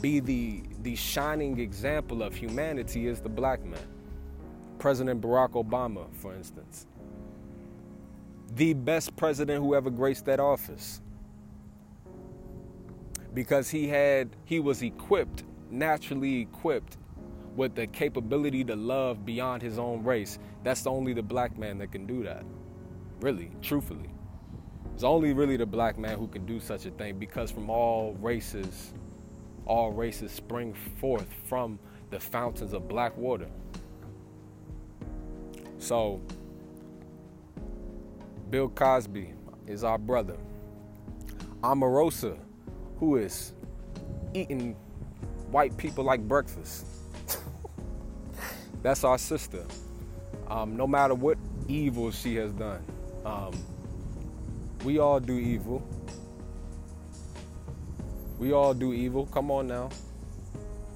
be 0.00 0.20
the 0.20 0.62
the 0.82 0.94
shining 0.94 1.58
example 1.58 2.22
of 2.22 2.34
humanity 2.34 3.06
is 3.06 3.20
the 3.20 3.28
black 3.28 3.64
man. 3.64 3.78
President 4.78 5.20
Barack 5.20 5.52
Obama, 5.52 6.06
for 6.14 6.34
instance 6.34 6.86
the 8.56 8.72
best 8.72 9.14
president 9.16 9.62
who 9.62 9.74
ever 9.74 9.90
graced 9.90 10.24
that 10.24 10.40
office. 10.40 11.00
Because 13.34 13.68
he 13.68 13.86
had 13.88 14.30
he 14.44 14.60
was 14.60 14.82
equipped, 14.82 15.44
naturally 15.70 16.40
equipped 16.40 16.96
with 17.56 17.74
the 17.74 17.86
capability 17.86 18.62
to 18.64 18.76
love 18.76 19.24
beyond 19.24 19.62
his 19.62 19.78
own 19.78 20.04
race. 20.04 20.38
That's 20.62 20.86
only 20.86 21.14
the 21.14 21.22
black 21.22 21.58
man 21.58 21.78
that 21.78 21.90
can 21.90 22.06
do 22.06 22.22
that. 22.24 22.44
Really, 23.20 23.50
truthfully. 23.62 24.10
It's 24.94 25.04
only 25.04 25.32
really 25.32 25.56
the 25.56 25.66
black 25.66 25.98
man 25.98 26.18
who 26.18 26.26
can 26.26 26.46
do 26.46 26.60
such 26.60 26.86
a 26.86 26.90
thing 26.90 27.18
because 27.18 27.50
from 27.50 27.70
all 27.70 28.14
races, 28.20 28.92
all 29.64 29.92
races 29.92 30.32
spring 30.32 30.74
forth 31.00 31.26
from 31.48 31.78
the 32.10 32.20
fountains 32.20 32.72
of 32.72 32.88
black 32.88 33.16
water. 33.16 33.48
So, 35.78 36.20
Bill 38.50 38.68
Cosby 38.68 39.32
is 39.66 39.84
our 39.84 39.98
brother. 39.98 40.36
Omarosa, 41.62 42.38
who 42.98 43.16
is 43.16 43.52
eating 44.34 44.76
white 45.50 45.76
people 45.76 46.04
like 46.04 46.26
breakfast. 46.26 46.86
That's 48.86 49.02
our 49.02 49.18
sister. 49.18 49.64
Um, 50.46 50.76
no 50.76 50.86
matter 50.86 51.12
what 51.12 51.38
evil 51.66 52.12
she 52.12 52.36
has 52.36 52.52
done, 52.52 52.84
um, 53.24 53.52
we 54.84 55.00
all 55.00 55.18
do 55.18 55.36
evil. 55.36 55.84
We 58.38 58.52
all 58.52 58.74
do 58.74 58.92
evil. 58.92 59.26
Come 59.26 59.50
on 59.50 59.66
now. 59.66 59.90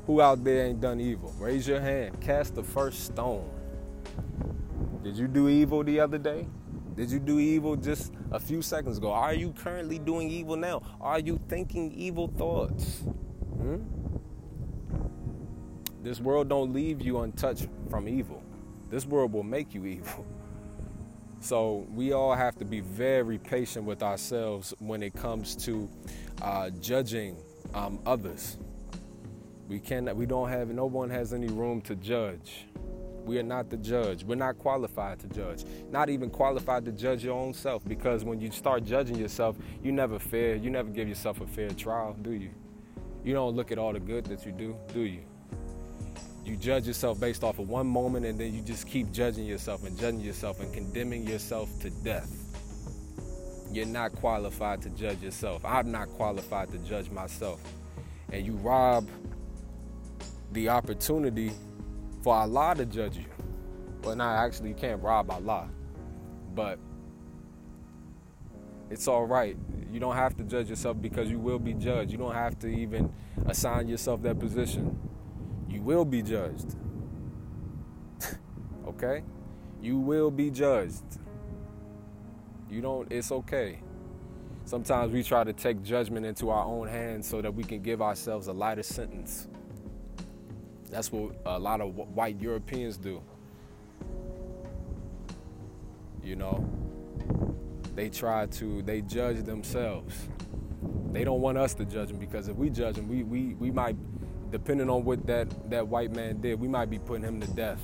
Who 0.07 0.21
out 0.21 0.45
there 0.45 0.67
ain't 0.67 0.81
done 0.81 1.01
evil? 1.01 1.35
Raise 1.37 1.67
your 1.67 1.81
hand. 1.81 2.21
Cast 2.21 2.55
the 2.55 2.63
first 2.63 3.07
stone. 3.07 3.51
Did 5.03 5.17
you 5.17 5.27
do 5.27 5.49
evil 5.49 5.83
the 5.83 5.99
other 5.99 6.19
day? 6.19 6.47
Did 6.95 7.11
you 7.11 7.19
do 7.19 7.41
evil 7.41 7.75
just 7.75 8.13
a 8.31 8.39
few 8.39 8.63
seconds 8.63 8.99
ago? 8.99 9.11
Are 9.11 9.35
you 9.35 9.53
currently 9.65 9.99
doing 9.99 10.31
evil 10.31 10.55
now? 10.55 10.83
Are 11.01 11.19
you 11.19 11.41
thinking 11.49 11.91
evil 11.91 12.29
thoughts? 12.29 13.01
Hmm? 13.59 14.00
This 16.03 16.21
world 16.21 16.49
don't 16.49 16.73
leave 16.73 17.03
you 17.03 17.19
untouched 17.21 17.69
from 17.91 18.09
evil. 18.09 18.43
This 18.89 19.05
world 19.05 19.33
will 19.33 19.43
make 19.43 19.75
you 19.75 19.85
evil. 19.87 20.27
So 21.41 21.87
we 21.95 22.13
all 22.13 22.35
have 22.35 22.57
to 22.57 22.65
be 22.65 22.81
very 22.81 23.39
patient 23.39 23.87
with 23.87 24.03
ourselves 24.03 24.75
when 24.79 25.03
it 25.03 25.15
comes 25.15 25.57
to 25.65 25.89
uh, 26.43 26.71
judging 26.71 27.37
um, 27.75 27.99
others. 28.05 28.59
We 29.69 29.79
cannot. 29.79 30.17
We 30.17 30.27
don't 30.27 30.49
have. 30.49 30.69
No 30.69 30.87
one 30.87 31.09
has 31.11 31.33
any 31.33 31.47
room 31.47 31.81
to 31.83 31.95
judge. 31.95 32.67
We 33.25 33.39
are 33.39 33.45
not 33.45 33.71
the 33.71 33.77
judge. 33.77 34.25
We're 34.25 34.35
not 34.35 34.59
qualified 34.59 35.21
to 35.21 35.29
judge. 35.29 35.65
Not 35.91 36.11
even 36.11 36.29
qualified 36.29 36.85
to 36.87 36.93
judge 36.93 37.25
your 37.25 37.39
own 37.39 37.55
self 37.55 37.85
because 37.87 38.25
when 38.25 38.41
you 38.41 38.51
start 38.51 38.85
judging 38.85 39.17
yourself, 39.17 39.57
you 39.83 39.93
never 39.93 40.19
fair. 40.19 40.57
You 40.57 40.71
never 40.71 40.91
give 40.91 41.09
yourself 41.09 41.41
a 41.41 41.47
fair 41.47 41.71
trial, 41.71 42.17
do 42.21 42.33
you? 42.33 42.51
You 43.23 43.35
don't 43.35 43.55
look 43.55 43.71
at 43.71 43.79
all 43.79 43.93
the 43.93 44.01
good 44.01 44.25
that 44.27 44.45
you 44.45 44.53
do, 44.53 44.77
do 44.93 45.01
you? 45.01 45.23
You 46.45 46.57
judge 46.57 46.87
yourself 46.87 47.21
based 47.21 47.45
off 47.45 47.59
of 47.59 47.69
one 47.69 47.87
moment 47.87 48.27
and 48.27 48.39
then 48.39 48.55
you 48.55 48.63
just 48.63 48.87
keep 48.87 49.13
judging 49.13 49.45
yourself 49.45 49.87
and 49.87 49.97
judging 49.99 50.21
yourself 50.21 50.61
and 50.61 50.73
condemning 50.73 51.27
yourself 51.27 51.69
to 51.81 51.91
death. 51.91 52.33
You're 53.73 53.87
not 53.87 54.13
qualified 54.13 54.83
to 54.83 54.91
judge 54.91 55.23
yourself. 55.23 55.65
I'm 55.65 55.93
not 55.93 56.09
qualified 56.09 56.73
to 56.73 56.79
judge 56.79 57.11
myself. 57.11 57.63
And 58.33 58.45
you 58.45 58.55
rob 58.55 59.09
the 60.53 60.69
opportunity 60.71 61.53
for 62.23 62.35
Allah 62.35 62.75
to 62.77 62.87
judge 62.87 63.17
you. 63.17 63.27
Well, 64.03 64.17
not 64.17 64.45
actually, 64.45 64.71
you 64.71 64.75
can't 64.75 65.03
rob 65.03 65.31
Allah, 65.31 65.69
but 66.55 66.79
it's 68.91 69.07
all 69.07 69.25
right. 69.27 69.57
You 69.93 70.01
don't 70.01 70.17
have 70.17 70.37
to 70.39 70.43
judge 70.43 70.69
yourself 70.69 71.01
because 71.01 71.31
you 71.31 71.39
will 71.39 71.59
be 71.59 71.75
judged. 71.75 72.11
You 72.11 72.19
don't 72.19 72.35
have 72.35 72.59
to 72.61 72.67
even 72.67 73.13
assign 73.47 73.89
yourself 73.89 74.23
that 74.23 74.39
position. 74.39 74.99
You 75.71 75.83
will 75.83 76.05
be 76.05 76.23
judged. 76.23 76.77
okay? 78.87 79.23
You 79.81 79.99
will 79.99 80.31
be 80.31 80.51
judged. 80.51 81.05
You 82.69 82.81
don't, 82.81 83.11
it's 83.11 83.33
okay. 83.33 83.81
Sometimes 84.65 85.13
we 85.13 85.23
try 85.23 85.43
to 85.43 85.53
take 85.53 85.83
judgment 85.83 86.27
into 86.27 86.51
our 86.51 86.65
own 86.65 86.87
hands 86.87 87.29
so 87.29 87.41
that 87.41 87.53
we 87.55 87.65
can 87.65 87.83
give 87.83 88.03
ourselves 88.03 88.47
a 88.47 88.53
lighter 88.53 88.83
sentence. 88.83 89.49
That's 90.91 91.11
what 91.11 91.37
a 91.47 91.59
lot 91.59 91.81
of 91.81 91.95
white 91.95 92.41
Europeans 92.41 92.97
do. 92.97 93.23
You 96.23 96.37
know, 96.37 96.69
they 97.95 98.09
try 98.09 98.47
to 98.47 98.83
they 98.83 99.01
judge 99.01 99.43
themselves. 99.43 100.29
They 101.13 101.25
don't 101.25 101.41
want 101.41 101.59
us 101.59 101.75
to 101.75 101.85
judge 101.85 102.09
them 102.09 102.19
because 102.19 102.49
if 102.49 102.57
we 102.57 102.71
judge 102.71 102.97
them, 102.97 103.09
we 103.09 103.23
we 103.23 103.55
we 103.55 103.71
might, 103.71 103.97
depending 104.51 104.91
on 104.91 105.05
what 105.05 105.27
that 105.27 105.71
that 105.71 105.87
white 105.87 106.13
man 106.13 106.41
did, 106.41 106.61
we 106.61 106.69
might 106.69 106.91
be 106.91 106.99
putting 106.99 107.25
him 107.25 107.41
to 107.41 107.47
death 107.49 107.81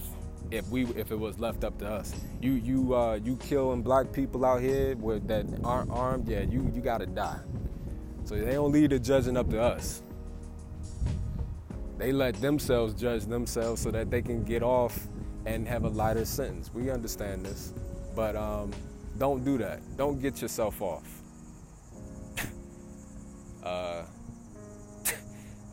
if 0.51 0.69
we 0.69 0.85
if 0.95 1.11
it 1.11 1.19
was 1.19 1.39
left 1.39 1.65
up 1.65 1.79
to 1.79 1.87
us. 1.89 2.15
You 2.41 2.53
you 2.53 2.95
uh, 2.95 3.19
you 3.23 3.37
killing 3.37 3.83
black 3.83 4.13
people 4.13 4.45
out 4.45 4.61
here 4.61 4.97
with 4.97 5.27
that 5.29 5.47
aren't 5.65 5.91
armed, 5.91 6.29
yeah, 6.29 6.43
you 6.43 6.71
you 6.75 6.81
gotta 6.81 7.07
die. 7.07 7.41
So 8.25 8.35
they 8.37 8.53
don't 8.53 8.73
leave 8.73 8.91
the 8.91 8.99
judging 8.99 9.37
up 9.37 9.49
to 9.51 9.61
us 9.61 10.03
they 11.99 12.13
let 12.13 12.35
themselves 12.41 12.95
judge 12.95 13.25
themselves 13.25 13.81
so 13.83 13.91
that 13.91 14.11
they 14.11 14.21
can 14.21 14.45
get 14.45 14.63
off 14.63 15.09
and 15.47 15.67
have 15.67 15.85
a 15.85 15.89
lighter 15.89 16.25
sentence. 16.25 16.71
We 16.75 16.91
understand 16.91 17.47
this, 17.47 17.73
but 18.15 18.37
um, 18.37 18.73
don't 19.19 19.45
do 19.45 19.57
that. 19.59 19.81
Don't 19.97 20.21
get 20.21 20.43
yourself 20.43 20.81
off. 20.83 21.23
Uh, 23.63 24.05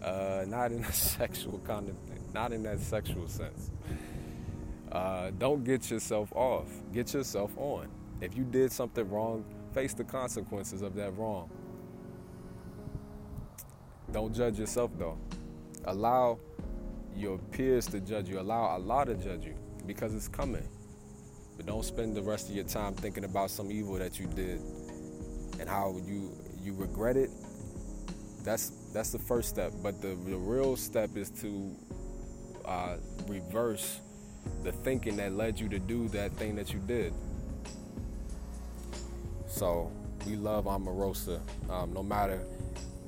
uh, 0.03 0.45
not 0.47 0.71
in 0.71 0.83
a 0.83 0.93
sexual 0.93 1.59
kind 1.59 1.89
of 1.89 1.97
thing, 1.99 2.23
not 2.33 2.51
in 2.53 2.63
that 2.63 2.79
sexual 2.79 3.27
sense. 3.27 3.71
Uh, 4.91 5.31
don't 5.39 5.63
get 5.63 5.89
yourself 5.89 6.31
off. 6.35 6.67
Get 6.93 7.13
yourself 7.13 7.51
on. 7.57 7.87
If 8.21 8.37
you 8.37 8.43
did 8.43 8.71
something 8.71 9.09
wrong, 9.09 9.43
face 9.73 9.93
the 9.93 10.03
consequences 10.03 10.81
of 10.81 10.93
that 10.95 11.17
wrong. 11.17 11.49
Don't 14.11 14.33
judge 14.33 14.59
yourself 14.59 14.91
though. 14.97 15.17
Allow 15.85 16.37
your 17.15 17.39
peers 17.39 17.87
to 17.87 17.99
judge 17.99 18.29
you. 18.29 18.39
Allow 18.39 18.61
Allah 18.61 19.05
to 19.07 19.15
judge 19.15 19.45
you 19.45 19.55
because 19.87 20.13
it's 20.13 20.27
coming. 20.27 20.67
But 21.57 21.65
don't 21.65 21.83
spend 21.83 22.15
the 22.15 22.21
rest 22.21 22.49
of 22.49 22.55
your 22.55 22.65
time 22.65 22.93
thinking 22.93 23.23
about 23.23 23.49
some 23.49 23.71
evil 23.71 23.95
that 23.95 24.19
you 24.19 24.27
did 24.27 24.59
and 25.59 25.67
how 25.67 25.95
you 26.05 26.31
you 26.61 26.73
regret 26.73 27.17
it. 27.17 27.31
That's 28.43 28.71
that's 28.93 29.11
the 29.11 29.19
first 29.19 29.49
step. 29.49 29.73
But 29.81 30.01
the, 30.01 30.09
the 30.09 30.37
real 30.37 30.75
step 30.75 31.17
is 31.17 31.29
to 31.41 31.75
uh, 32.65 32.95
reverse 33.27 34.01
the 34.63 34.71
thinking 34.71 35.17
that 35.17 35.33
led 35.33 35.59
you 35.59 35.69
to 35.69 35.79
do 35.79 36.07
that 36.09 36.31
thing 36.33 36.55
that 36.55 36.73
you 36.73 36.79
did. 36.79 37.13
So 39.47 39.91
we 40.25 40.35
love 40.35 40.65
Omarosa, 40.65 41.39
um, 41.69 41.93
no 41.93 42.03
matter 42.03 42.37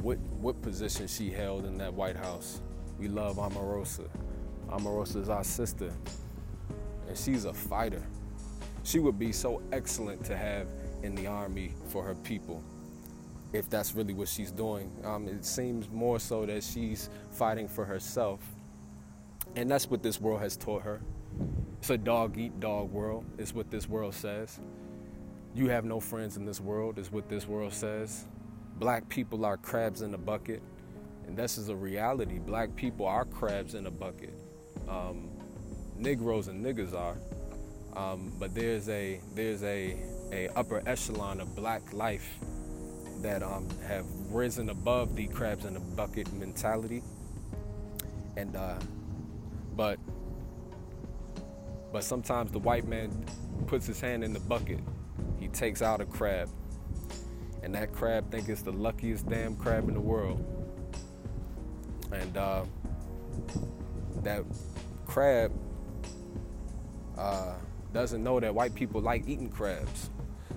what 0.02 0.18
what 0.40 0.62
position 0.62 1.08
she 1.08 1.32
held 1.32 1.66
in 1.66 1.78
that 1.78 1.94
White 1.94 2.16
House. 2.16 2.62
We 3.00 3.08
love 3.08 3.38
Omarosa. 3.38 4.08
Omarosa 4.70 5.18
is 5.18 5.30
our 5.30 5.44
sister, 5.44 5.92
and 7.08 7.18
she's 7.18 7.46
a 7.46 7.54
fighter. 7.54 8.04
She 8.84 9.00
would 9.00 9.18
be 9.18 9.32
so 9.32 9.62
excellent 9.72 10.24
to 10.26 10.38
have 10.38 10.68
in 11.04 11.16
the 11.16 11.28
army 11.28 11.74
for 11.90 12.04
her 12.04 12.16
people, 12.16 12.64
if 13.54 13.70
that's 13.70 13.96
really 13.96 14.14
what 14.14 14.28
she's 14.28 14.52
doing. 14.52 14.92
Um, 15.04 15.28
it 15.28 15.46
seems 15.46 15.90
more 15.90 16.20
so 16.20 16.46
that 16.46 16.64
she's 16.64 17.10
fighting 17.32 17.68
for 17.68 17.86
herself, 17.86 18.42
and 19.56 19.70
that's 19.70 19.90
what 19.90 20.04
this 20.04 20.20
world 20.20 20.42
has 20.42 20.58
taught 20.58 20.84
her. 20.84 21.02
It's 21.80 21.90
a 21.90 21.98
dog 21.98 22.38
eat 22.38 22.60
dog 22.60 22.92
world, 22.92 23.26
is 23.38 23.54
what 23.54 23.70
this 23.70 23.88
world 23.88 24.14
says. 24.14 24.60
You 25.54 25.70
have 25.70 25.86
no 25.86 26.00
friends 26.00 26.36
in 26.36 26.46
this 26.46 26.60
world, 26.60 26.98
is 26.98 27.12
what 27.12 27.30
this 27.30 27.48
world 27.48 27.74
says. 27.74 28.26
Black 28.78 29.08
people 29.08 29.46
are 29.46 29.56
crabs 29.56 30.02
in 30.02 30.14
a 30.14 30.18
bucket. 30.18 30.62
And 31.28 31.38
this 31.38 31.58
is 31.58 31.70
a 31.70 31.76
reality. 31.76 32.40
Black 32.40 32.76
people 32.76 33.06
are 33.06 33.26
crabs 33.26 33.74
in 33.74 33.88
a 33.88 33.92
bucket. 33.92 34.34
Um, 34.88 35.30
Negroes 35.98 36.48
and 36.50 36.64
niggas 36.64 36.94
are. 36.94 37.18
Um, 37.96 38.34
but 38.38 38.54
there's 38.54 38.90
a 38.90 39.22
there's 39.34 39.64
a, 39.64 39.98
a 40.32 40.50
upper 40.50 40.84
echelon 40.86 41.40
of 41.40 41.56
black 41.56 41.94
life 41.94 42.38
that 43.22 43.44
um, 43.44 43.68
have 43.88 44.06
risen 44.30 44.70
above 44.70 45.16
the 45.16 45.28
crabs 45.28 45.66
in 45.66 45.76
a 45.76 45.80
bucket 45.80 46.32
mentality. 46.34 47.02
And 48.38 48.56
uh, 48.56 48.80
but 49.76 50.00
but 51.92 52.04
sometimes 52.04 52.52
the 52.52 52.60
white 52.60 52.88
man 52.88 53.26
puts 53.68 53.86
his 53.86 54.02
hand 54.02 54.24
in 54.24 54.34
the 54.34 54.40
bucket. 54.42 54.80
He 55.40 55.48
takes 55.48 55.82
out 55.82 56.02
a 56.02 56.06
crab. 56.06 56.50
And 57.64 57.74
that 57.74 57.94
crab 57.94 58.30
think 58.32 58.50
it's 58.50 58.62
the 58.62 58.72
luckiest 58.72 59.28
damn 59.30 59.56
crab 59.56 59.88
in 59.88 59.96
the 59.96 60.02
world. 60.02 60.44
And 62.12 62.38
uh, 62.38 62.66
that 64.24 64.44
crab 65.06 65.52
uh, 67.18 67.56
doesn't 67.94 68.24
know 68.24 68.40
that 68.40 68.54
white 68.54 68.76
people 68.76 69.02
like 69.02 69.28
eating 69.28 69.50
crabs. 69.50 70.10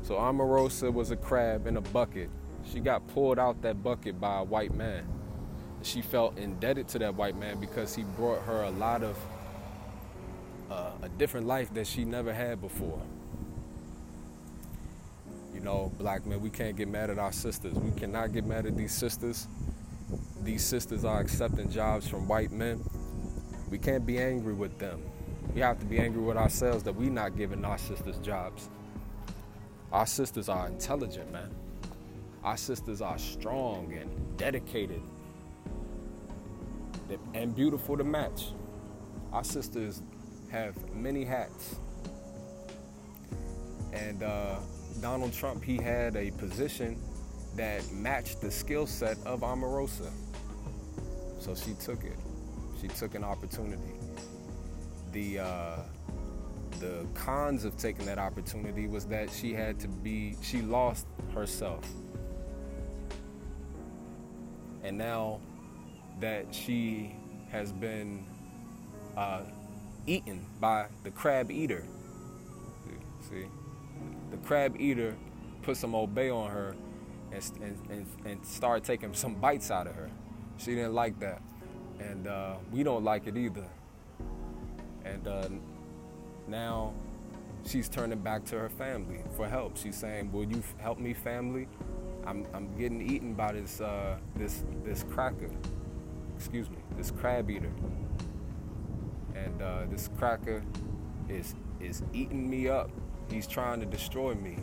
So 0.02 0.14
Omarosa 0.14 0.92
was 0.92 1.10
a 1.10 1.16
crab 1.16 1.66
in 1.66 1.76
a 1.76 1.80
bucket. 1.80 2.30
She 2.72 2.80
got 2.80 3.06
pulled 3.08 3.38
out 3.38 3.62
that 3.62 3.82
bucket 3.82 4.20
by 4.20 4.40
a 4.40 4.44
white 4.44 4.74
man. 4.74 5.06
She 5.82 6.02
felt 6.02 6.36
indebted 6.36 6.88
to 6.88 6.98
that 6.98 7.14
white 7.14 7.36
man 7.36 7.60
because 7.60 7.94
he 7.94 8.02
brought 8.02 8.42
her 8.42 8.62
a 8.62 8.70
lot 8.70 9.02
of 9.02 9.18
uh, 10.70 10.90
a 11.02 11.08
different 11.08 11.46
life 11.46 11.72
that 11.74 11.86
she 11.86 12.04
never 12.04 12.32
had 12.32 12.60
before. 12.60 13.00
You 15.54 15.60
know, 15.60 15.92
black 15.98 16.26
men, 16.26 16.40
we 16.40 16.50
can't 16.50 16.76
get 16.76 16.88
mad 16.88 17.10
at 17.10 17.18
our 17.18 17.32
sisters. 17.32 17.74
We 17.74 17.98
cannot 17.98 18.32
get 18.32 18.44
mad 18.44 18.66
at 18.66 18.76
these 18.76 18.92
sisters. 18.92 19.48
These 20.42 20.64
sisters 20.64 21.04
are 21.04 21.20
accepting 21.20 21.70
jobs 21.70 22.06
from 22.06 22.28
white 22.28 22.52
men. 22.52 22.82
We 23.70 23.78
can't 23.78 24.04
be 24.04 24.18
angry 24.18 24.54
with 24.54 24.78
them. 24.78 25.02
We 25.54 25.60
have 25.60 25.78
to 25.80 25.86
be 25.86 25.98
angry 25.98 26.22
with 26.22 26.36
ourselves 26.36 26.82
that 26.84 26.94
we're 26.94 27.10
not 27.10 27.36
giving 27.36 27.64
our 27.64 27.78
sisters 27.78 28.18
jobs. 28.18 28.68
Our 29.90 30.06
sisters 30.06 30.48
are 30.48 30.66
intelligent, 30.66 31.32
man. 31.32 31.50
Our 32.44 32.56
sisters 32.56 33.00
are 33.00 33.18
strong 33.18 33.92
and 33.92 34.36
dedicated 34.36 35.02
and 37.34 37.54
beautiful 37.54 37.96
to 37.96 38.04
match. 38.04 38.52
Our 39.32 39.44
sisters 39.44 40.02
have 40.50 40.74
many 40.94 41.24
hats. 41.24 41.76
And 43.92 44.22
uh, 44.22 44.56
Donald 45.00 45.32
Trump, 45.32 45.64
he 45.64 45.76
had 45.76 46.16
a 46.16 46.30
position 46.32 47.00
that 47.56 47.90
matched 47.92 48.40
the 48.40 48.50
skill 48.50 48.86
set 48.86 49.18
of 49.24 49.40
Omarosa. 49.40 50.10
So 51.38 51.54
she 51.54 51.74
took 51.74 52.04
it. 52.04 52.18
She 52.80 52.88
took 52.88 53.14
an 53.14 53.24
opportunity. 53.24 53.94
The 55.12 55.40
uh, 55.40 55.76
the 56.80 57.06
cons 57.14 57.64
of 57.64 57.76
taking 57.76 58.06
that 58.06 58.18
opportunity 58.18 58.86
was 58.86 59.06
that 59.06 59.30
she 59.30 59.52
had 59.52 59.80
to 59.80 59.88
be 59.88 60.36
she 60.42 60.60
lost 60.62 61.06
herself. 61.34 61.84
And 64.88 64.96
now 64.96 65.38
that 66.18 66.46
she 66.50 67.14
has 67.50 67.72
been 67.72 68.24
uh, 69.18 69.42
eaten 70.06 70.46
by 70.60 70.86
the 71.04 71.10
crab 71.10 71.50
eater. 71.50 71.84
See, 73.28 73.44
the 74.30 74.38
crab 74.38 74.80
eater 74.80 75.14
put 75.60 75.76
some 75.76 75.94
Old 75.94 76.14
Bay 76.14 76.30
on 76.30 76.50
her 76.50 76.74
and, 77.30 77.44
and, 77.60 77.90
and, 77.90 78.06
and 78.24 78.46
started 78.46 78.82
taking 78.82 79.12
some 79.12 79.34
bites 79.34 79.70
out 79.70 79.86
of 79.86 79.94
her. 79.94 80.08
She 80.56 80.74
didn't 80.74 80.94
like 80.94 81.20
that. 81.20 81.42
And 82.00 82.26
uh, 82.26 82.54
we 82.72 82.82
don't 82.82 83.04
like 83.04 83.26
it 83.26 83.36
either. 83.36 83.66
And 85.04 85.28
uh, 85.28 85.48
now 86.46 86.94
she's 87.66 87.90
turning 87.90 88.20
back 88.20 88.46
to 88.46 88.58
her 88.58 88.70
family 88.70 89.20
for 89.36 89.46
help. 89.46 89.76
She's 89.76 89.96
saying, 89.96 90.32
"Will 90.32 90.44
you 90.44 90.62
help 90.78 90.98
me, 90.98 91.12
family? 91.12 91.68
I'm, 92.28 92.46
I'm 92.54 92.76
getting 92.78 93.00
eaten 93.00 93.34
by 93.34 93.52
this 93.52 93.80
uh, 93.80 94.18
this 94.36 94.64
this 94.84 95.04
cracker. 95.10 95.50
Excuse 96.36 96.68
me, 96.70 96.76
this 96.96 97.10
crab 97.10 97.50
eater." 97.50 97.72
and 99.44 99.62
uh, 99.62 99.80
this 99.90 100.08
cracker 100.18 100.62
is 101.28 101.54
is 101.80 102.02
eating 102.12 102.48
me 102.48 102.68
up. 102.68 102.90
He's 103.30 103.46
trying 103.46 103.80
to 103.80 103.86
destroy 103.86 104.34
me. 104.34 104.56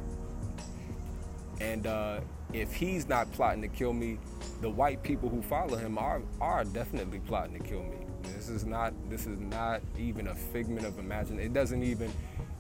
And 1.62 1.88
uh, 1.88 2.20
if 2.52 2.74
he's 2.74 3.08
not 3.08 3.32
plotting 3.32 3.62
to 3.62 3.68
kill 3.68 3.94
me, 3.94 4.18
the 4.62 4.70
white 4.70 5.02
people 5.04 5.30
who 5.30 5.42
follow 5.42 5.78
him 5.78 5.98
are 5.98 6.22
are 6.42 6.64
definitely 6.64 7.20
plotting 7.20 7.58
to 7.58 7.64
kill 7.64 7.84
me. 7.84 7.98
This 8.24 8.50
is 8.50 8.66
not 8.66 8.94
this 9.10 9.28
is 9.28 9.40
not 9.40 9.82
even 9.98 10.28
a 10.28 10.36
figment 10.36 10.86
of 10.86 11.00
imagination. 11.00 11.40
It 11.40 11.54
doesn't 11.54 11.84
even 11.84 12.12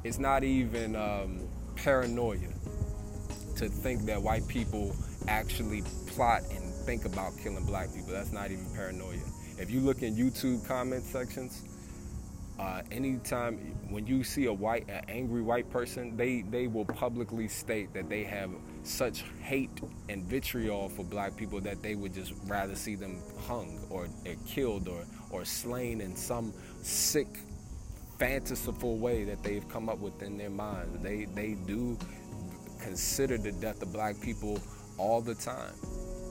it's 0.03 0.19
not 0.19 0.43
even 0.43 0.95
um, 0.95 1.47
paranoia 1.75 2.54
to 3.57 3.69
think 3.69 4.05
that 4.05 4.21
white 4.21 4.47
people 4.47 4.95
actually 5.27 5.83
plot 6.07 6.41
and 6.51 6.73
think 6.85 7.05
about 7.05 7.37
killing 7.37 7.65
black 7.65 7.93
people. 7.93 8.11
That's 8.11 8.31
not 8.31 8.51
even 8.51 8.65
paranoia. 8.75 9.19
If 9.57 9.71
you 9.71 9.79
look 9.79 10.01
in 10.01 10.15
YouTube 10.15 10.67
comment 10.67 11.03
sections, 11.03 11.63
uh, 12.59 12.81
anytime 12.91 13.57
when 13.89 14.07
you 14.07 14.23
see 14.23 14.45
a 14.45 14.53
white, 14.53 14.87
an 14.87 15.03
angry 15.09 15.41
white 15.41 15.69
person, 15.69 16.15
they 16.15 16.41
they 16.41 16.67
will 16.67 16.85
publicly 16.85 17.47
state 17.47 17.93
that 17.93 18.09
they 18.09 18.23
have 18.23 18.49
such 18.83 19.23
hate 19.41 19.81
and 20.09 20.23
vitriol 20.23 20.89
for 20.89 21.03
black 21.03 21.35
people 21.35 21.59
that 21.61 21.81
they 21.81 21.95
would 21.95 22.13
just 22.13 22.33
rather 22.45 22.75
see 22.75 22.95
them 22.95 23.17
hung 23.47 23.79
or, 23.89 24.07
or 24.25 24.35
killed 24.47 24.87
or 24.87 25.03
or 25.31 25.43
slain 25.43 25.99
in 25.99 26.15
some 26.15 26.53
sick, 26.81 27.39
fanciful 28.19 28.97
way 28.97 29.25
that 29.25 29.43
they've 29.43 29.67
come 29.67 29.89
up 29.89 29.99
with 29.99 30.21
in 30.21 30.37
their 30.37 30.49
minds. 30.49 30.97
They 31.03 31.25
they 31.25 31.55
do 31.67 31.97
consider 32.85 33.35
the 33.37 33.51
death 33.51 33.81
of 33.81 33.91
black 33.91 34.21
people 34.21 34.59
all 34.99 35.19
the 35.19 35.33
time. 35.33 35.73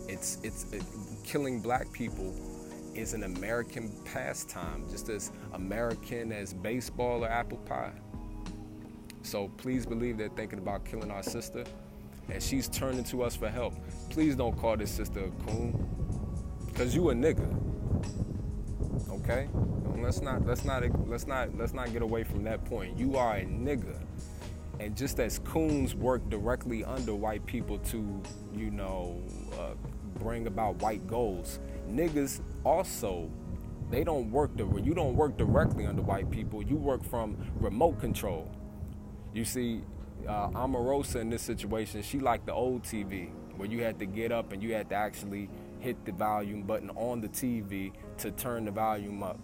It's 0.08 0.38
it's 0.44 0.72
it, 0.72 0.84
killing 1.24 1.60
black 1.60 1.90
people 1.92 2.32
is 2.94 3.12
an 3.12 3.24
American 3.24 3.90
pastime, 4.04 4.88
just 4.88 5.08
as 5.08 5.32
American 5.54 6.30
as 6.30 6.54
baseball 6.54 7.24
or 7.24 7.28
apple 7.28 7.58
pie. 7.58 7.92
So 9.22 9.48
please 9.56 9.84
believe 9.84 10.16
they're 10.16 10.28
thinking 10.28 10.60
about 10.60 10.84
killing 10.84 11.10
our 11.10 11.24
sister, 11.24 11.64
and 12.30 12.40
she's 12.40 12.68
turning 12.68 13.02
to 13.04 13.24
us 13.24 13.34
for 13.34 13.48
help. 13.48 13.74
Please 14.10 14.36
don't 14.36 14.56
call 14.56 14.76
this 14.76 14.92
sister 14.92 15.24
a 15.24 15.50
coon, 15.50 15.88
cause 16.74 16.94
you 16.94 17.10
a 17.10 17.14
nigga. 17.14 17.48
Okay? 19.10 19.48
Let's 19.98 20.20
not 20.20 20.46
let's 20.46 20.64
not 20.64 20.84
let's 21.08 21.26
not 21.26 21.56
let's 21.56 21.72
not 21.72 21.92
get 21.92 22.02
away 22.02 22.22
from 22.22 22.44
that 22.44 22.64
point. 22.64 22.96
You 22.96 23.16
are 23.16 23.38
a 23.38 23.44
nigga. 23.44 23.98
And 24.80 24.96
just 24.96 25.20
as 25.20 25.38
coons 25.40 25.94
work 25.94 26.28
directly 26.28 26.84
under 26.84 27.14
white 27.14 27.46
people 27.46 27.78
to, 27.78 28.22
you 28.54 28.70
know, 28.70 29.22
uh, 29.58 29.74
bring 30.18 30.46
about 30.46 30.76
white 30.76 31.06
goals. 31.06 31.60
Niggas 31.88 32.40
also 32.64 33.30
they 33.90 34.02
don't 34.02 34.30
work 34.30 34.56
the 34.56 34.66
you 34.82 34.94
don't 34.94 35.14
work 35.14 35.36
directly 35.36 35.86
under 35.86 36.02
white 36.02 36.30
people. 36.30 36.62
You 36.62 36.76
work 36.76 37.04
from 37.04 37.36
remote 37.56 38.00
control. 38.00 38.50
You 39.32 39.44
see, 39.44 39.82
uh, 40.26 40.48
Omarosa 40.50 41.16
in 41.16 41.30
this 41.30 41.42
situation, 41.42 42.02
she 42.02 42.18
liked 42.18 42.46
the 42.46 42.54
old 42.54 42.82
TV 42.82 43.30
where 43.56 43.68
you 43.68 43.82
had 43.82 43.98
to 43.98 44.06
get 44.06 44.32
up 44.32 44.52
and 44.52 44.62
you 44.62 44.74
had 44.74 44.88
to 44.88 44.94
actually 44.94 45.48
hit 45.78 46.04
the 46.04 46.12
volume 46.12 46.62
button 46.62 46.90
on 46.90 47.20
the 47.20 47.28
TV 47.28 47.92
to 48.18 48.30
turn 48.32 48.64
the 48.64 48.70
volume 48.70 49.22
up. 49.22 49.38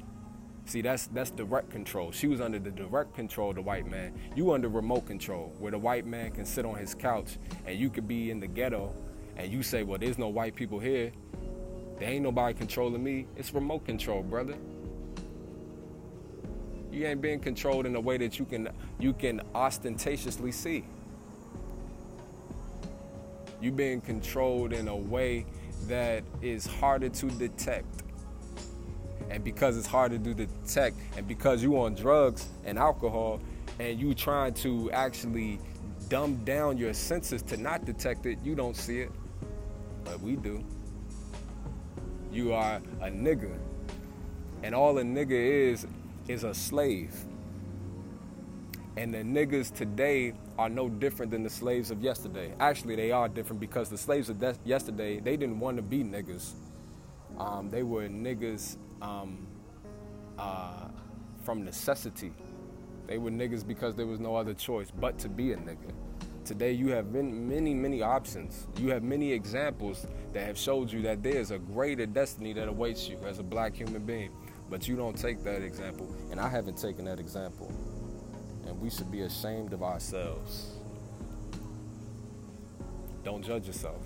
See, 0.67 0.83
that's 0.83 1.09
that's 1.09 1.31
direct 1.31 1.71
control. 1.71 2.13
She 2.13 2.27
was 2.29 2.41
under 2.41 2.59
the 2.59 2.71
direct 2.71 3.15
control 3.15 3.51
of 3.51 3.57
the 3.57 3.63
white 3.63 3.87
man. 3.87 4.13
You 4.37 4.53
under 4.53 4.69
remote 4.69 5.07
control, 5.07 5.53
where 5.59 5.73
the 5.73 5.79
white 5.79 6.07
man 6.07 6.31
can 6.31 6.45
sit 6.45 6.65
on 6.65 6.77
his 6.77 6.95
couch 6.95 7.39
and 7.67 7.79
you 7.79 7.91
could 7.91 8.07
be 8.07 8.31
in 8.31 8.41
the 8.41 8.47
ghetto 8.47 8.95
and 9.37 9.51
you 9.51 9.63
say, 9.63 9.83
Well, 9.83 9.99
there's 9.99 10.19
no 10.19 10.29
white 10.29 10.55
people 10.55 10.79
here. 10.79 11.13
There 11.99 12.09
ain't 12.09 12.23
nobody 12.23 12.55
controlling 12.55 13.03
me. 13.03 13.27
It's 13.37 13.53
remote 13.53 13.85
control, 13.85 14.23
brother. 14.23 14.55
You 16.91 17.07
ain't 17.07 17.21
being 17.21 17.41
controlled 17.41 17.87
in 17.87 17.95
a 17.95 18.01
way 18.01 18.17
that 18.19 18.39
you 18.39 18.45
can 18.45 18.69
you 18.99 19.13
can 19.13 19.41
ostentatiously 19.55 20.53
see. 20.53 20.85
You 23.61 23.71
being 23.71 24.01
controlled 24.01 24.73
in 24.73 24.89
a 24.89 24.97
way 24.97 25.47
that 25.89 26.25
is 26.43 26.67
harder 26.67 27.09
to 27.09 27.27
detect. 27.27 28.03
And 29.31 29.45
because 29.45 29.79
it's 29.79 29.87
hard 29.87 30.11
to 30.13 30.19
detect, 30.19 30.97
and 31.17 31.27
because 31.27 31.63
you 31.63 31.81
on 31.81 31.95
drugs 31.95 32.49
and 32.65 32.79
alcohol, 32.79 33.41
and 33.79 33.99
you 33.99 34.13
trying 34.13 34.53
to 34.55 34.91
actually 34.91 35.61
dumb 36.09 36.45
down 36.45 36.77
your 36.77 36.93
senses 36.93 37.41
to 37.43 37.57
not 37.57 37.85
detect 37.85 38.27
it, 38.27 38.39
you 38.45 38.55
don't 38.55 38.77
see 38.77 39.01
it. 39.01 39.11
But 40.05 40.21
we 40.21 40.37
do. 40.37 40.65
You 42.33 42.53
are 42.53 42.77
a 43.01 43.11
nigga. 43.11 43.57
And 44.63 44.75
all 44.75 44.99
a 44.99 45.03
nigga 45.03 45.31
is 45.31 45.87
is 46.29 46.45
a 46.45 46.53
slave. 46.53 47.15
And 48.97 49.15
the 49.15 49.19
niggas 49.19 49.75
today 49.75 50.35
are 50.59 50.69
no 50.69 50.89
different 50.89 51.31
than 51.31 51.43
the 51.43 51.51
slaves 51.51 51.91
of 51.91 52.03
yesterday. 52.03 52.53
Actually, 52.61 52.97
they 52.97 53.13
are 53.13 53.29
different 53.29 53.61
because 53.61 53.89
the 53.89 53.97
slaves 53.97 54.29
of 54.29 54.39
de- 54.39 54.57
yesterday, 54.65 55.21
they 55.21 55.37
didn't 55.37 55.59
want 55.59 55.77
to 55.77 55.83
be 55.83 56.05
niggas. 56.05 56.53
Um, 57.39 57.71
they 57.71 57.83
were 57.83 58.09
niggas 58.09 58.77
um, 59.03 59.47
uh, 60.39 60.89
from 61.45 61.65
necessity. 61.65 62.33
They 63.07 63.19
were 63.19 63.31
niggas 63.31 63.67
because 63.67 63.97
there 63.97 64.07
was 64.07 64.21
no 64.21 64.37
other 64.37 64.55
choice 64.55 64.91
but 64.91 65.19
to 65.21 65.29
be 65.29 65.53
a 65.53 65.57
nigga. 65.57 65.93
Today, 66.45 66.73
you 66.73 66.89
have 66.89 67.13
many, 67.13 67.75
many 67.75 68.03
options. 68.03 68.67
You 68.79 68.91
have 68.91 69.03
many 69.03 69.33
examples 69.33 70.07
that 70.33 70.47
have 70.47 70.59
showed 70.59 70.91
you 70.91 71.03
that 71.03 71.23
there's 71.23 71.51
a 71.51 71.59
greater 71.59 72.07
destiny 72.07 72.53
that 72.55 72.69
awaits 72.69 73.09
you 73.09 73.19
as 73.27 73.39
a 73.39 73.43
black 73.43 73.75
human 73.75 74.05
being. 74.05 74.31
But 74.69 74.89
you 74.89 74.97
don't 74.97 75.17
take 75.17 75.43
that 75.45 75.63
example, 75.63 76.15
and 76.31 76.41
I 76.41 76.49
haven't 76.49 76.79
taken 76.79 77.05
that 77.07 77.19
example. 77.21 77.73
And 78.67 78.81
we 78.81 78.89
should 78.91 79.11
be 79.11 79.23
ashamed 79.23 79.73
of 79.73 79.83
ourselves. 79.83 80.77
Don't 83.25 83.45
judge 83.45 83.67
yourself. 83.67 84.01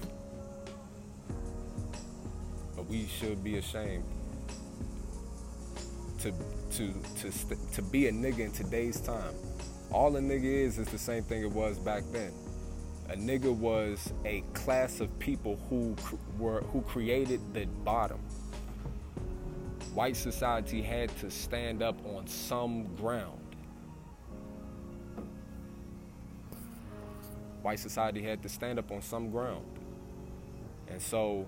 But 2.75 2.87
we 2.87 3.07
should 3.07 3.45
be 3.45 3.59
ashamed 3.59 4.05
to 6.25 6.33
to 6.73 6.95
to 7.21 7.31
to 7.73 7.83
be 7.83 8.09
a 8.09 8.13
nigga 8.13 8.41
in 8.41 8.51
today's 8.51 9.01
time. 9.01 9.35
All 9.93 10.17
a 10.17 10.21
nigga 10.21 10.45
is 10.45 10.79
is 10.79 10.89
the 10.89 10.99
same 10.99 11.23
thing 11.23 11.43
it 11.43 11.53
was 11.53 11.79
back 11.79 12.03
then. 12.13 12.33
A 13.11 13.17
nigga 13.17 13.55
was 13.55 14.13
a 14.25 14.43
class 14.55 15.01
of 15.01 15.17
people 15.19 15.59
who 15.69 15.95
were 16.39 16.63
who 16.63 16.81
created 16.83 17.41
the 17.53 17.67
bottom 17.85 18.19
white 19.95 20.17
society 20.17 20.83
had 20.83 21.17
to 21.19 21.31
stand 21.31 21.83
up 21.83 21.97
on 22.05 22.27
some 22.27 22.85
ground. 22.97 23.39
White 27.63 27.79
society 27.79 28.23
had 28.23 28.43
to 28.43 28.49
stand 28.49 28.79
up 28.79 28.91
on 28.91 29.01
some 29.01 29.31
ground. 29.31 29.65
And 30.89 31.01
so 31.01 31.47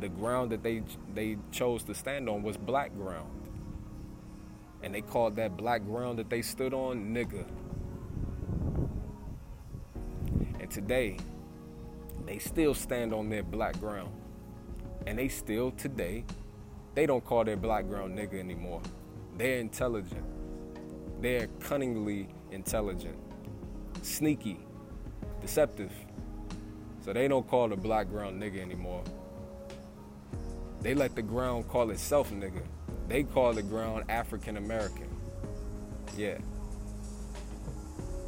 the 0.00 0.08
ground 0.08 0.52
that 0.52 0.62
they 0.62 0.82
they 1.14 1.38
chose 1.50 1.82
to 1.84 1.94
stand 1.94 2.28
on 2.28 2.42
was 2.42 2.56
black 2.56 2.94
ground. 2.94 3.41
And 4.82 4.94
they 4.94 5.00
called 5.00 5.36
that 5.36 5.56
black 5.56 5.84
ground 5.84 6.18
that 6.18 6.28
they 6.28 6.42
stood 6.42 6.74
on 6.74 7.14
nigga. 7.14 7.44
And 10.60 10.70
today, 10.70 11.18
they 12.26 12.38
still 12.38 12.74
stand 12.74 13.12
on 13.12 13.28
their 13.28 13.42
black 13.42 13.78
ground. 13.80 14.10
And 15.06 15.18
they 15.18 15.28
still 15.28 15.70
today 15.72 16.24
they 16.94 17.06
don't 17.06 17.24
call 17.24 17.44
their 17.44 17.56
black 17.56 17.88
ground 17.88 18.18
nigga 18.18 18.38
anymore. 18.38 18.82
They're 19.38 19.58
intelligent. 19.58 20.24
They're 21.22 21.46
cunningly 21.60 22.28
intelligent, 22.50 23.16
sneaky, 24.02 24.58
deceptive. 25.40 25.92
So 27.04 27.12
they 27.12 27.28
don't 27.28 27.46
call 27.48 27.68
the 27.68 27.76
black 27.76 28.08
ground 28.08 28.42
nigga 28.42 28.60
anymore. 28.60 29.02
They 30.80 30.94
let 30.94 31.14
the 31.14 31.22
ground 31.22 31.68
call 31.68 31.90
itself 31.90 32.30
nigga. 32.32 32.62
They 33.12 33.24
call 33.24 33.52
the 33.52 33.62
ground 33.62 34.04
African 34.08 34.56
American. 34.56 35.06
Yeah. 36.16 36.38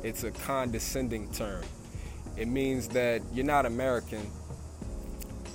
It's 0.03 0.25
a 0.25 0.31
condescending 0.31 1.33
term. 1.33 1.64
It 2.37 2.49
means 2.49 2.88
that 2.88 3.23
you're 3.33 3.47
not 3.47 3.64
American, 3.64 4.31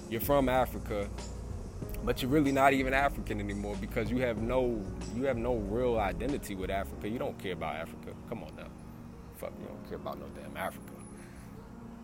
you're 0.09 0.19
from 0.19 0.49
Africa, 0.49 1.07
but 2.03 2.23
you're 2.23 2.31
really 2.31 2.51
not 2.51 2.73
even 2.73 2.91
African 2.91 3.39
anymore 3.39 3.75
because 3.79 4.09
you 4.09 4.17
have 4.17 4.39
no 4.39 4.83
you 5.15 5.25
have 5.25 5.37
no 5.37 5.57
real 5.57 5.99
identity 5.99 6.55
with 6.55 6.71
Africa. 6.71 7.07
You 7.07 7.19
don't 7.19 7.37
care 7.37 7.53
about 7.53 7.75
Africa. 7.75 8.13
Come 8.29 8.41
on 8.41 8.55
now, 8.55 8.65
fuck, 9.37 9.53
you 9.61 9.67
don't 9.67 9.87
care 9.87 9.97
about 9.97 10.19
no 10.19 10.25
damn 10.41 10.57
Africa. 10.57 10.93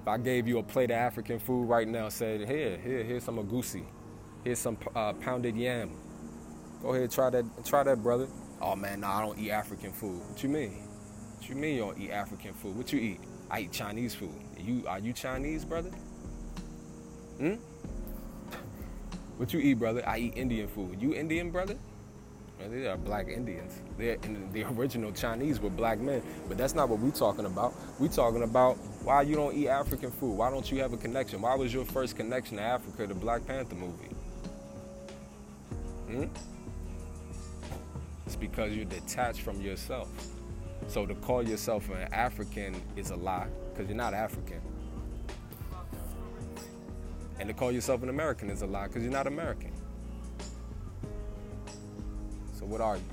If 0.04 0.08
I 0.08 0.20
gave 0.20 0.48
you 0.48 0.60
a 0.60 0.64
plate 0.64 0.92
of 0.92 0.98
African 0.98 1.40
food 1.40 1.64
right 1.64 1.88
now, 1.88 2.08
said 2.10 2.48
here, 2.48 2.78
here, 2.78 3.04
here's 3.04 3.24
some 3.24 3.38
egusi, 3.38 3.84
here's 4.44 4.60
some 4.60 4.78
uh, 4.96 5.14
pounded 5.14 5.58
yam. 5.58 5.90
Go 6.86 6.94
ahead, 6.94 7.10
try 7.10 7.32
that, 7.32 7.66
try 7.66 7.82
that, 7.82 8.04
brother. 8.04 8.28
Oh 8.62 8.76
man, 8.76 9.00
no, 9.00 9.08
I 9.08 9.20
don't 9.20 9.40
eat 9.40 9.50
African 9.50 9.92
food. 9.92 10.22
What 10.30 10.44
you 10.44 10.50
mean? 10.50 10.88
What 11.36 11.50
you 11.50 11.56
mean 11.56 11.78
you 11.78 11.82
don't 11.82 11.98
eat 11.98 12.12
African 12.12 12.54
food? 12.54 12.78
What 12.78 12.94
you 12.94 13.00
eat? 13.00 13.20
I 13.50 13.62
eat 13.62 13.72
Chinese 13.72 14.14
food. 14.14 14.36
You 14.56 14.84
are 14.88 15.00
you 15.00 15.12
Chinese, 15.12 15.66
brother? 15.66 15.90
Hmm? 17.40 17.56
What 19.38 19.52
you 19.52 19.62
eat, 19.62 19.80
brother? 19.80 20.08
I 20.08 20.20
eat 20.20 20.34
Indian 20.38 20.68
food. 20.68 21.02
You 21.02 21.16
Indian, 21.16 21.50
brother? 21.50 21.76
Man, 22.60 22.70
they 22.70 22.88
are 22.88 22.98
black 22.98 23.30
Indians. 23.30 23.82
They're 23.98 24.20
in 24.22 24.52
the 24.54 24.66
original 24.66 25.12
Chinese 25.12 25.60
were 25.60 25.72
black 25.72 26.00
men, 26.00 26.22
but 26.48 26.56
that's 26.56 26.76
not 26.76 26.88
what 26.88 27.00
we're 27.00 27.10
talking 27.10 27.48
about. 27.48 27.74
We're 28.00 28.10
talking 28.10 28.44
about 28.44 28.78
why 29.04 29.24
you 29.24 29.34
don't 29.34 29.56
eat 29.56 29.70
African 29.70 30.12
food. 30.12 30.38
Why 30.38 30.52
don't 30.52 30.72
you 30.72 30.82
have 30.84 30.94
a 30.94 30.98
connection? 30.98 31.42
Why 31.42 31.56
was 31.56 31.74
your 31.74 31.84
first 31.84 32.16
connection 32.16 32.58
to 32.58 32.64
Africa 32.64 33.08
the 33.08 33.16
Black 33.16 33.44
Panther 33.48 33.74
movie? 33.74 34.16
Hmm? 36.08 36.26
It's 38.36 38.42
because 38.42 38.76
you're 38.76 38.84
detached 38.84 39.40
from 39.44 39.62
yourself. 39.62 40.10
So 40.88 41.06
to 41.06 41.16
call 41.16 41.48
yourself 41.48 41.90
an 41.90 42.12
African 42.12 42.76
is 42.98 43.12
a 43.12 43.16
lie, 43.16 43.48
because 43.72 43.88
you're 43.88 43.96
not 43.96 44.14
African. 44.14 44.60
And 47.40 47.48
to 47.48 47.54
call 47.54 47.72
yourself 47.72 48.04
an 48.04 48.10
American 48.10 48.50
is 48.50 48.62
a 48.62 48.66
lie 48.66 48.88
because 48.88 49.04
you're 49.04 49.12
not 49.14 49.26
American. 49.26 49.72
So 52.60 52.66
what 52.66 52.82
are 52.82 52.98
you? 52.98 53.04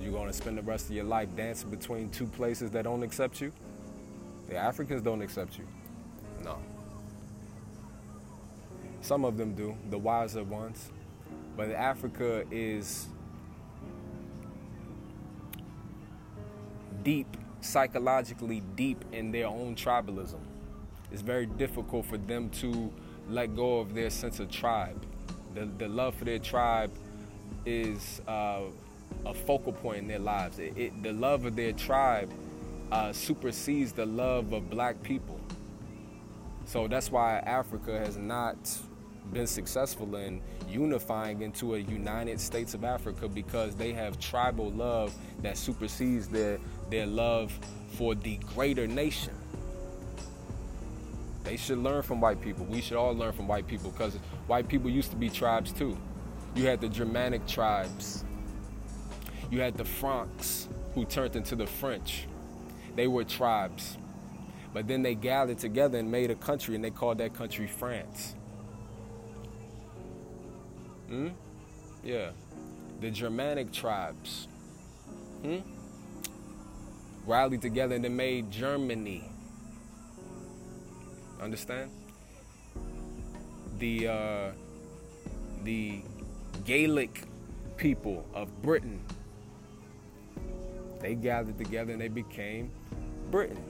You 0.00 0.12
gonna 0.12 0.32
spend 0.32 0.56
the 0.58 0.62
rest 0.62 0.88
of 0.88 0.94
your 0.94 1.02
life 1.04 1.28
dancing 1.36 1.68
between 1.68 2.10
two 2.10 2.26
places 2.26 2.70
that 2.70 2.84
don't 2.84 3.02
accept 3.02 3.40
you? 3.40 3.52
The 4.48 4.56
Africans 4.56 5.02
don't 5.02 5.20
accept 5.20 5.58
you. 5.58 5.66
No. 6.44 6.58
Some 9.00 9.24
of 9.24 9.36
them 9.36 9.52
do, 9.56 9.76
the 9.90 9.98
wiser 9.98 10.44
ones. 10.44 10.92
But 11.56 11.70
Africa 11.70 12.44
is 12.50 13.08
deep, 17.06 17.36
psychologically 17.60 18.60
deep 18.74 19.04
in 19.12 19.30
their 19.30 19.46
own 19.46 19.76
tribalism 19.76 20.40
it's 21.12 21.22
very 21.22 21.46
difficult 21.46 22.04
for 22.06 22.18
them 22.18 22.50
to 22.50 22.92
let 23.28 23.54
go 23.56 23.78
of 23.78 23.94
their 23.94 24.10
sense 24.10 24.40
of 24.40 24.50
tribe. 24.50 25.04
The, 25.54 25.66
the 25.78 25.88
love 25.88 26.14
for 26.14 26.24
their 26.24 26.38
tribe 26.38 26.92
is 27.64 28.20
uh, 28.28 28.62
a 29.24 29.34
focal 29.34 29.72
point 29.72 29.98
in 29.98 30.08
their 30.08 30.18
lives. 30.18 30.58
It, 30.58 30.76
it, 30.76 31.02
the 31.02 31.12
love 31.12 31.44
of 31.44 31.56
their 31.56 31.72
tribe 31.72 32.32
uh, 32.92 33.12
supersedes 33.12 33.92
the 33.92 34.06
love 34.06 34.52
of 34.52 34.68
black 34.68 35.02
people. 35.02 35.40
So 36.66 36.88
that's 36.88 37.10
why 37.10 37.38
Africa 37.38 37.98
has 37.98 38.16
not 38.16 38.56
been 39.32 39.46
successful 39.46 40.16
in 40.16 40.40
unifying 40.68 41.42
into 41.42 41.74
a 41.74 41.78
United 41.78 42.40
States 42.40 42.74
of 42.74 42.84
Africa 42.84 43.28
because 43.28 43.74
they 43.74 43.92
have 43.92 44.18
tribal 44.18 44.70
love 44.72 45.14
that 45.42 45.56
supersedes 45.56 46.28
their, 46.28 46.58
their 46.90 47.06
love 47.06 47.58
for 47.96 48.14
the 48.14 48.36
greater 48.54 48.86
nation. 48.86 49.34
They 51.44 51.56
should 51.56 51.78
learn 51.78 52.02
from 52.02 52.20
white 52.20 52.40
people. 52.40 52.64
We 52.66 52.80
should 52.80 52.96
all 52.96 53.14
learn 53.14 53.32
from 53.32 53.46
white 53.46 53.66
people 53.66 53.90
because 53.90 54.16
white 54.46 54.66
people 54.68 54.90
used 54.90 55.10
to 55.10 55.16
be 55.16 55.30
tribes 55.30 55.72
too. 55.72 55.96
You 56.56 56.66
had 56.66 56.80
the 56.80 56.88
Germanic 56.88 57.46
tribes. 57.46 58.24
You 59.50 59.60
had 59.60 59.76
the 59.76 59.84
Franks 59.84 60.68
who 60.94 61.04
turned 61.04 61.36
into 61.36 61.54
the 61.54 61.66
French. 61.66 62.26
They 62.96 63.06
were 63.06 63.24
tribes. 63.24 63.96
But 64.74 64.88
then 64.88 65.02
they 65.02 65.14
gathered 65.14 65.58
together 65.58 65.98
and 65.98 66.10
made 66.10 66.30
a 66.30 66.34
country 66.34 66.74
and 66.74 66.84
they 66.84 66.90
called 66.90 67.18
that 67.18 67.34
country 67.34 67.66
France. 67.66 68.34
Hmm? 71.08 71.28
Yeah. 72.02 72.30
The 73.00 73.10
Germanic 73.10 73.72
tribes. 73.72 74.48
Hmm? 75.42 75.58
Rallied 77.26 77.60
together 77.60 77.96
and 77.96 78.04
they 78.04 78.08
made 78.08 78.50
Germany. 78.50 79.28
Understand? 81.42 81.90
The 83.78 84.08
uh, 84.08 84.50
the 85.64 86.02
Gaelic 86.64 87.24
people 87.76 88.24
of 88.32 88.62
Britain. 88.62 89.02
They 91.00 91.14
gathered 91.14 91.58
together 91.58 91.92
and 91.92 92.00
they 92.00 92.08
became 92.08 92.70
Britain. 93.30 93.62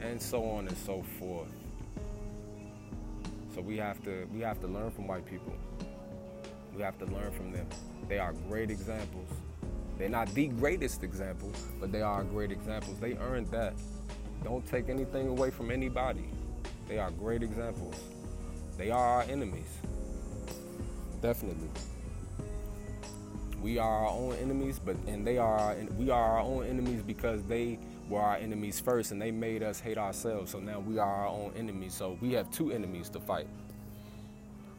And 0.00 0.20
so 0.20 0.42
on 0.44 0.66
and 0.68 0.76
so 0.78 1.02
forth. 1.18 1.48
So 3.54 3.60
we 3.60 3.76
have 3.76 4.02
to 4.04 4.26
we 4.32 4.40
have 4.40 4.60
to 4.60 4.66
learn 4.66 4.90
from 4.90 5.06
white 5.06 5.26
people. 5.26 5.52
We 6.74 6.82
have 6.82 6.98
to 6.98 7.04
learn 7.04 7.30
from 7.32 7.52
them. 7.52 7.66
They 8.08 8.18
are 8.18 8.32
great 8.48 8.70
examples. 8.70 9.28
They're 10.00 10.08
not 10.08 10.32
the 10.32 10.46
greatest 10.48 11.04
examples, 11.04 11.54
but 11.78 11.92
they 11.92 12.00
are 12.00 12.24
great 12.24 12.50
examples. 12.50 12.98
They 13.00 13.18
earned 13.18 13.48
that. 13.48 13.74
Don't 14.42 14.66
take 14.66 14.88
anything 14.88 15.28
away 15.28 15.50
from 15.50 15.70
anybody. 15.70 16.24
They 16.88 16.98
are 16.98 17.10
great 17.10 17.42
examples. 17.42 17.94
They 18.78 18.90
are 18.90 19.06
our 19.16 19.22
enemies. 19.24 19.68
Definitely. 21.20 21.68
We 23.60 23.76
are 23.76 24.06
our 24.06 24.08
own 24.08 24.36
enemies, 24.36 24.80
but 24.82 24.96
and 25.06 25.26
they 25.26 25.36
are 25.36 25.58
our, 25.58 25.76
we 25.98 26.08
are 26.08 26.38
our 26.38 26.40
own 26.40 26.64
enemies 26.64 27.02
because 27.02 27.42
they 27.42 27.78
were 28.08 28.22
our 28.22 28.36
enemies 28.36 28.80
first 28.80 29.12
and 29.12 29.20
they 29.20 29.30
made 29.30 29.62
us 29.62 29.80
hate 29.80 29.98
ourselves. 29.98 30.52
So 30.52 30.60
now 30.60 30.80
we 30.80 30.98
are 30.98 31.14
our 31.14 31.28
own 31.28 31.52
enemies. 31.58 31.92
So 31.92 32.16
we 32.22 32.32
have 32.32 32.50
two 32.50 32.72
enemies 32.72 33.10
to 33.10 33.20
fight. 33.20 33.48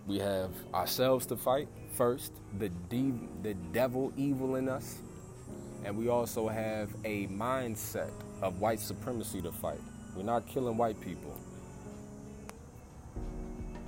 We 0.08 0.18
have 0.18 0.50
ourselves 0.74 1.28
to 1.28 1.38
fight 1.38 1.68
first, 1.96 2.32
the 2.58 2.70
de- 2.90 3.30
the 3.44 3.54
devil 3.72 4.12
evil 4.18 4.56
in 4.56 4.68
us, 4.68 4.98
and 5.84 5.98
we 5.98 6.10
also 6.10 6.48
have 6.48 6.90
a 7.06 7.28
mindset 7.28 8.12
of 8.42 8.60
white 8.60 8.80
supremacy 8.80 9.42
to 9.42 9.52
fight. 9.52 9.80
We're 10.16 10.24
not 10.24 10.48
killing 10.48 10.78
white 10.78 11.00
people 11.02 11.38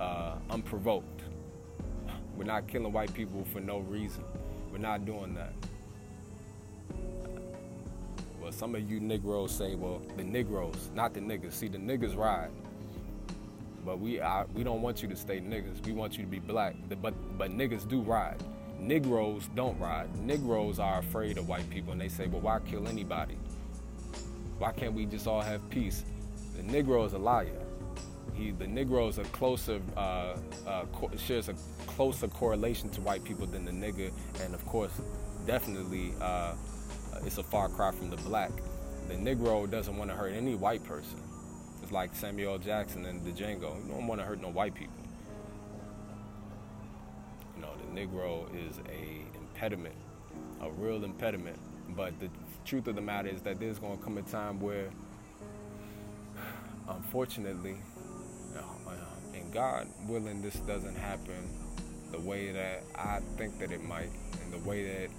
uh, 0.00 0.34
unprovoked. 0.50 1.22
We're 2.36 2.44
not 2.44 2.66
killing 2.66 2.92
white 2.92 3.14
people 3.14 3.44
for 3.52 3.60
no 3.60 3.78
reason. 3.80 4.24
We're 4.72 4.78
not 4.78 5.04
doing 5.04 5.34
that. 5.34 5.52
Well, 8.40 8.52
some 8.52 8.74
of 8.74 8.90
you 8.90 9.00
Negroes 9.00 9.52
say, 9.52 9.74
well, 9.74 10.02
the 10.16 10.24
Negroes, 10.24 10.90
not 10.94 11.14
the 11.14 11.20
niggas. 11.20 11.52
See, 11.52 11.68
the 11.68 11.78
niggas 11.78 12.16
ride. 12.16 12.50
But 13.84 14.00
we 14.00 14.20
I, 14.20 14.44
we 14.54 14.64
don't 14.64 14.82
want 14.82 15.02
you 15.02 15.08
to 15.08 15.16
stay 15.16 15.40
niggas. 15.40 15.84
We 15.86 15.92
want 15.92 16.16
you 16.16 16.24
to 16.24 16.30
be 16.30 16.38
black. 16.38 16.74
But 16.88 17.14
but 17.38 17.50
niggas 17.50 17.88
do 17.88 18.00
ride. 18.00 18.42
Negroes 18.84 19.48
don't 19.54 19.78
ride. 19.80 20.14
Negroes 20.18 20.78
are 20.78 20.98
afraid 20.98 21.38
of 21.38 21.48
white 21.48 21.68
people, 21.70 21.92
and 21.92 22.00
they 22.00 22.08
say, 22.08 22.26
well, 22.26 22.42
why 22.42 22.58
kill 22.60 22.86
anybody? 22.86 23.38
Why 24.58 24.72
can't 24.72 24.92
we 24.92 25.06
just 25.06 25.26
all 25.26 25.40
have 25.40 25.68
peace? 25.70 26.04
The 26.54 26.62
Negro 26.62 27.06
is 27.06 27.14
a 27.14 27.18
liar. 27.18 27.62
He, 28.34 28.50
the 28.50 28.66
Negro 28.66 29.08
is 29.08 29.16
a 29.16 29.24
closer, 29.24 29.80
uh, 29.96 30.36
uh, 30.66 30.84
co- 30.92 31.10
shares 31.16 31.48
a 31.48 31.54
closer 31.86 32.28
correlation 32.28 32.90
to 32.90 33.00
white 33.00 33.24
people 33.24 33.46
than 33.46 33.64
the 33.64 33.70
nigger, 33.70 34.12
and 34.42 34.54
of 34.54 34.64
course, 34.66 34.92
definitely, 35.46 36.12
uh, 36.20 36.52
it's 37.24 37.38
a 37.38 37.42
far 37.42 37.70
cry 37.70 37.90
from 37.90 38.10
the 38.10 38.16
black. 38.16 38.50
The 39.08 39.14
Negro 39.14 39.70
doesn't 39.70 39.96
want 39.96 40.10
to 40.10 40.16
hurt 40.16 40.34
any 40.34 40.56
white 40.56 40.84
person. 40.84 41.20
It's 41.82 41.92
like 41.92 42.14
Samuel 42.14 42.58
Jackson 42.58 43.06
and 43.06 43.24
the 43.24 43.30
Django. 43.30 43.82
You 43.82 43.92
don't 43.92 44.06
want 44.06 44.20
to 44.20 44.26
hurt 44.26 44.42
no 44.42 44.48
white 44.50 44.74
people. 44.74 45.03
Negro 47.94 48.46
is 48.68 48.78
a 48.88 49.24
impediment, 49.38 49.94
a 50.60 50.70
real 50.70 51.04
impediment. 51.04 51.58
But 51.90 52.18
the 52.18 52.28
truth 52.64 52.88
of 52.88 52.96
the 52.96 53.00
matter 53.00 53.28
is 53.28 53.42
that 53.42 53.60
there's 53.60 53.78
going 53.78 53.98
to 53.98 54.02
come 54.02 54.18
a 54.18 54.22
time 54.22 54.58
where, 54.60 54.90
unfortunately, 56.88 57.76
and 59.34 59.52
God 59.52 59.86
willing, 60.06 60.42
this 60.42 60.56
doesn't 60.56 60.96
happen 60.96 61.48
the 62.12 62.20
way 62.20 62.52
that 62.52 62.84
I 62.94 63.20
think 63.36 63.58
that 63.58 63.72
it 63.72 63.82
might, 63.82 64.10
and 64.42 64.52
the 64.52 64.68
way 64.68 64.84
that 64.84 65.10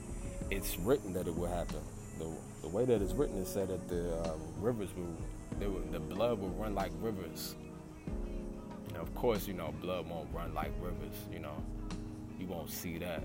it's 0.50 0.78
written 0.80 1.14
that 1.14 1.28
it 1.28 1.36
will 1.36 1.48
happen. 1.48 1.80
The, 2.18 2.30
the 2.62 2.70
way 2.70 2.86
that 2.86 3.02
it's 3.02 3.14
written 3.14 3.38
is 3.38 3.50
said 3.50 3.68
that 3.68 3.88
the 3.90 4.18
uh, 4.18 4.36
rivers 4.60 4.90
will, 4.96 5.70
will, 5.70 5.82
the 5.92 6.00
blood 6.00 6.40
will 6.40 6.50
run 6.50 6.74
like 6.74 6.92
rivers. 7.02 7.56
Of 8.98 9.14
course, 9.14 9.48
you 9.48 9.54
know, 9.54 9.74
blood 9.82 10.10
won't 10.10 10.30
run 10.34 10.54
like 10.54 10.72
rivers. 10.80 11.16
You 11.32 11.40
know, 11.40 11.62
you 12.40 12.48
won't 12.48 12.70
see 12.70 12.98
that. 13.00 13.24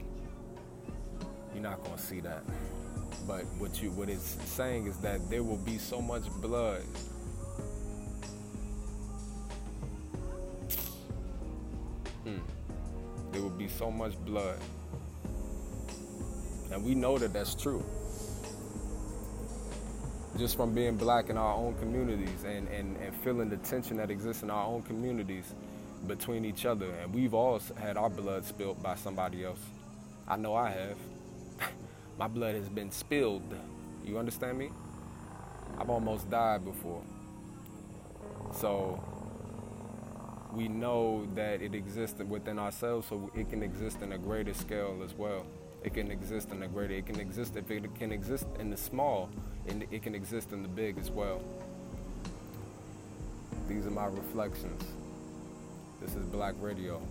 You're 1.54 1.62
not 1.62 1.82
gonna 1.82 1.98
see 1.98 2.20
that. 2.20 2.42
But 3.26 3.44
what 3.58 3.82
you 3.82 3.90
what 3.90 4.08
it's 4.08 4.36
saying 4.44 4.86
is 4.86 4.96
that 4.98 5.28
there 5.28 5.42
will 5.42 5.56
be 5.56 5.78
so 5.78 6.00
much 6.00 6.24
blood. 6.40 6.82
Hmm. 12.24 12.38
There 13.32 13.42
will 13.42 13.50
be 13.50 13.68
so 13.68 13.90
much 13.90 14.16
blood. 14.24 14.58
And 16.72 16.84
we 16.84 16.94
know 16.94 17.18
that 17.18 17.32
that's 17.32 17.54
true. 17.54 17.84
Just 20.38 20.56
from 20.56 20.72
being 20.72 20.96
black 20.96 21.28
in 21.28 21.36
our 21.36 21.54
own 21.54 21.74
communities 21.74 22.44
and, 22.44 22.68
and, 22.68 22.96
and 22.96 23.14
feeling 23.16 23.50
the 23.50 23.56
tension 23.58 23.96
that 23.96 24.10
exists 24.10 24.42
in 24.42 24.50
our 24.50 24.64
own 24.64 24.82
communities 24.82 25.54
between 26.06 26.44
each 26.44 26.66
other. 26.66 26.90
And 27.02 27.14
we've 27.14 27.34
all 27.34 27.60
had 27.76 27.96
our 27.96 28.10
blood 28.10 28.44
spilled 28.44 28.82
by 28.82 28.94
somebody 28.94 29.44
else. 29.44 29.60
I 30.26 30.36
know 30.36 30.54
I 30.54 30.70
have. 30.70 30.96
My 32.18 32.28
blood 32.28 32.54
has 32.54 32.68
been 32.68 32.90
spilled. 32.90 33.54
You 34.04 34.18
understand 34.18 34.58
me? 34.58 34.70
I've 35.78 35.90
almost 35.90 36.30
died 36.30 36.64
before. 36.64 37.02
So 38.52 39.02
we 40.52 40.68
know 40.68 41.26
that 41.34 41.62
it 41.62 41.74
exists 41.74 42.20
within 42.22 42.58
ourselves, 42.58 43.08
so 43.08 43.30
it 43.34 43.48
can 43.50 43.62
exist 43.62 44.02
in 44.02 44.12
a 44.12 44.18
greater 44.18 44.54
scale 44.54 45.02
as 45.04 45.14
well. 45.14 45.46
It 45.82 45.94
can 45.94 46.10
exist 46.10 46.50
in 46.50 46.62
a 46.62 46.68
greater, 46.68 46.94
it 46.94 47.06
can 47.06 47.18
exist 47.18 47.56
if 47.56 47.70
it 47.70 47.94
can 47.94 48.12
exist 48.12 48.46
in 48.58 48.70
the 48.70 48.76
small, 48.76 49.30
and 49.66 49.86
it 49.90 50.02
can 50.02 50.14
exist 50.14 50.52
in 50.52 50.62
the 50.62 50.68
big 50.68 50.98
as 50.98 51.10
well. 51.10 51.40
These 53.68 53.86
are 53.86 53.90
my 53.90 54.06
reflections. 54.06 54.82
This 56.00 56.14
is 56.14 56.24
Black 56.26 56.54
Radio. 56.60 57.02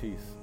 Peace. 0.00 0.36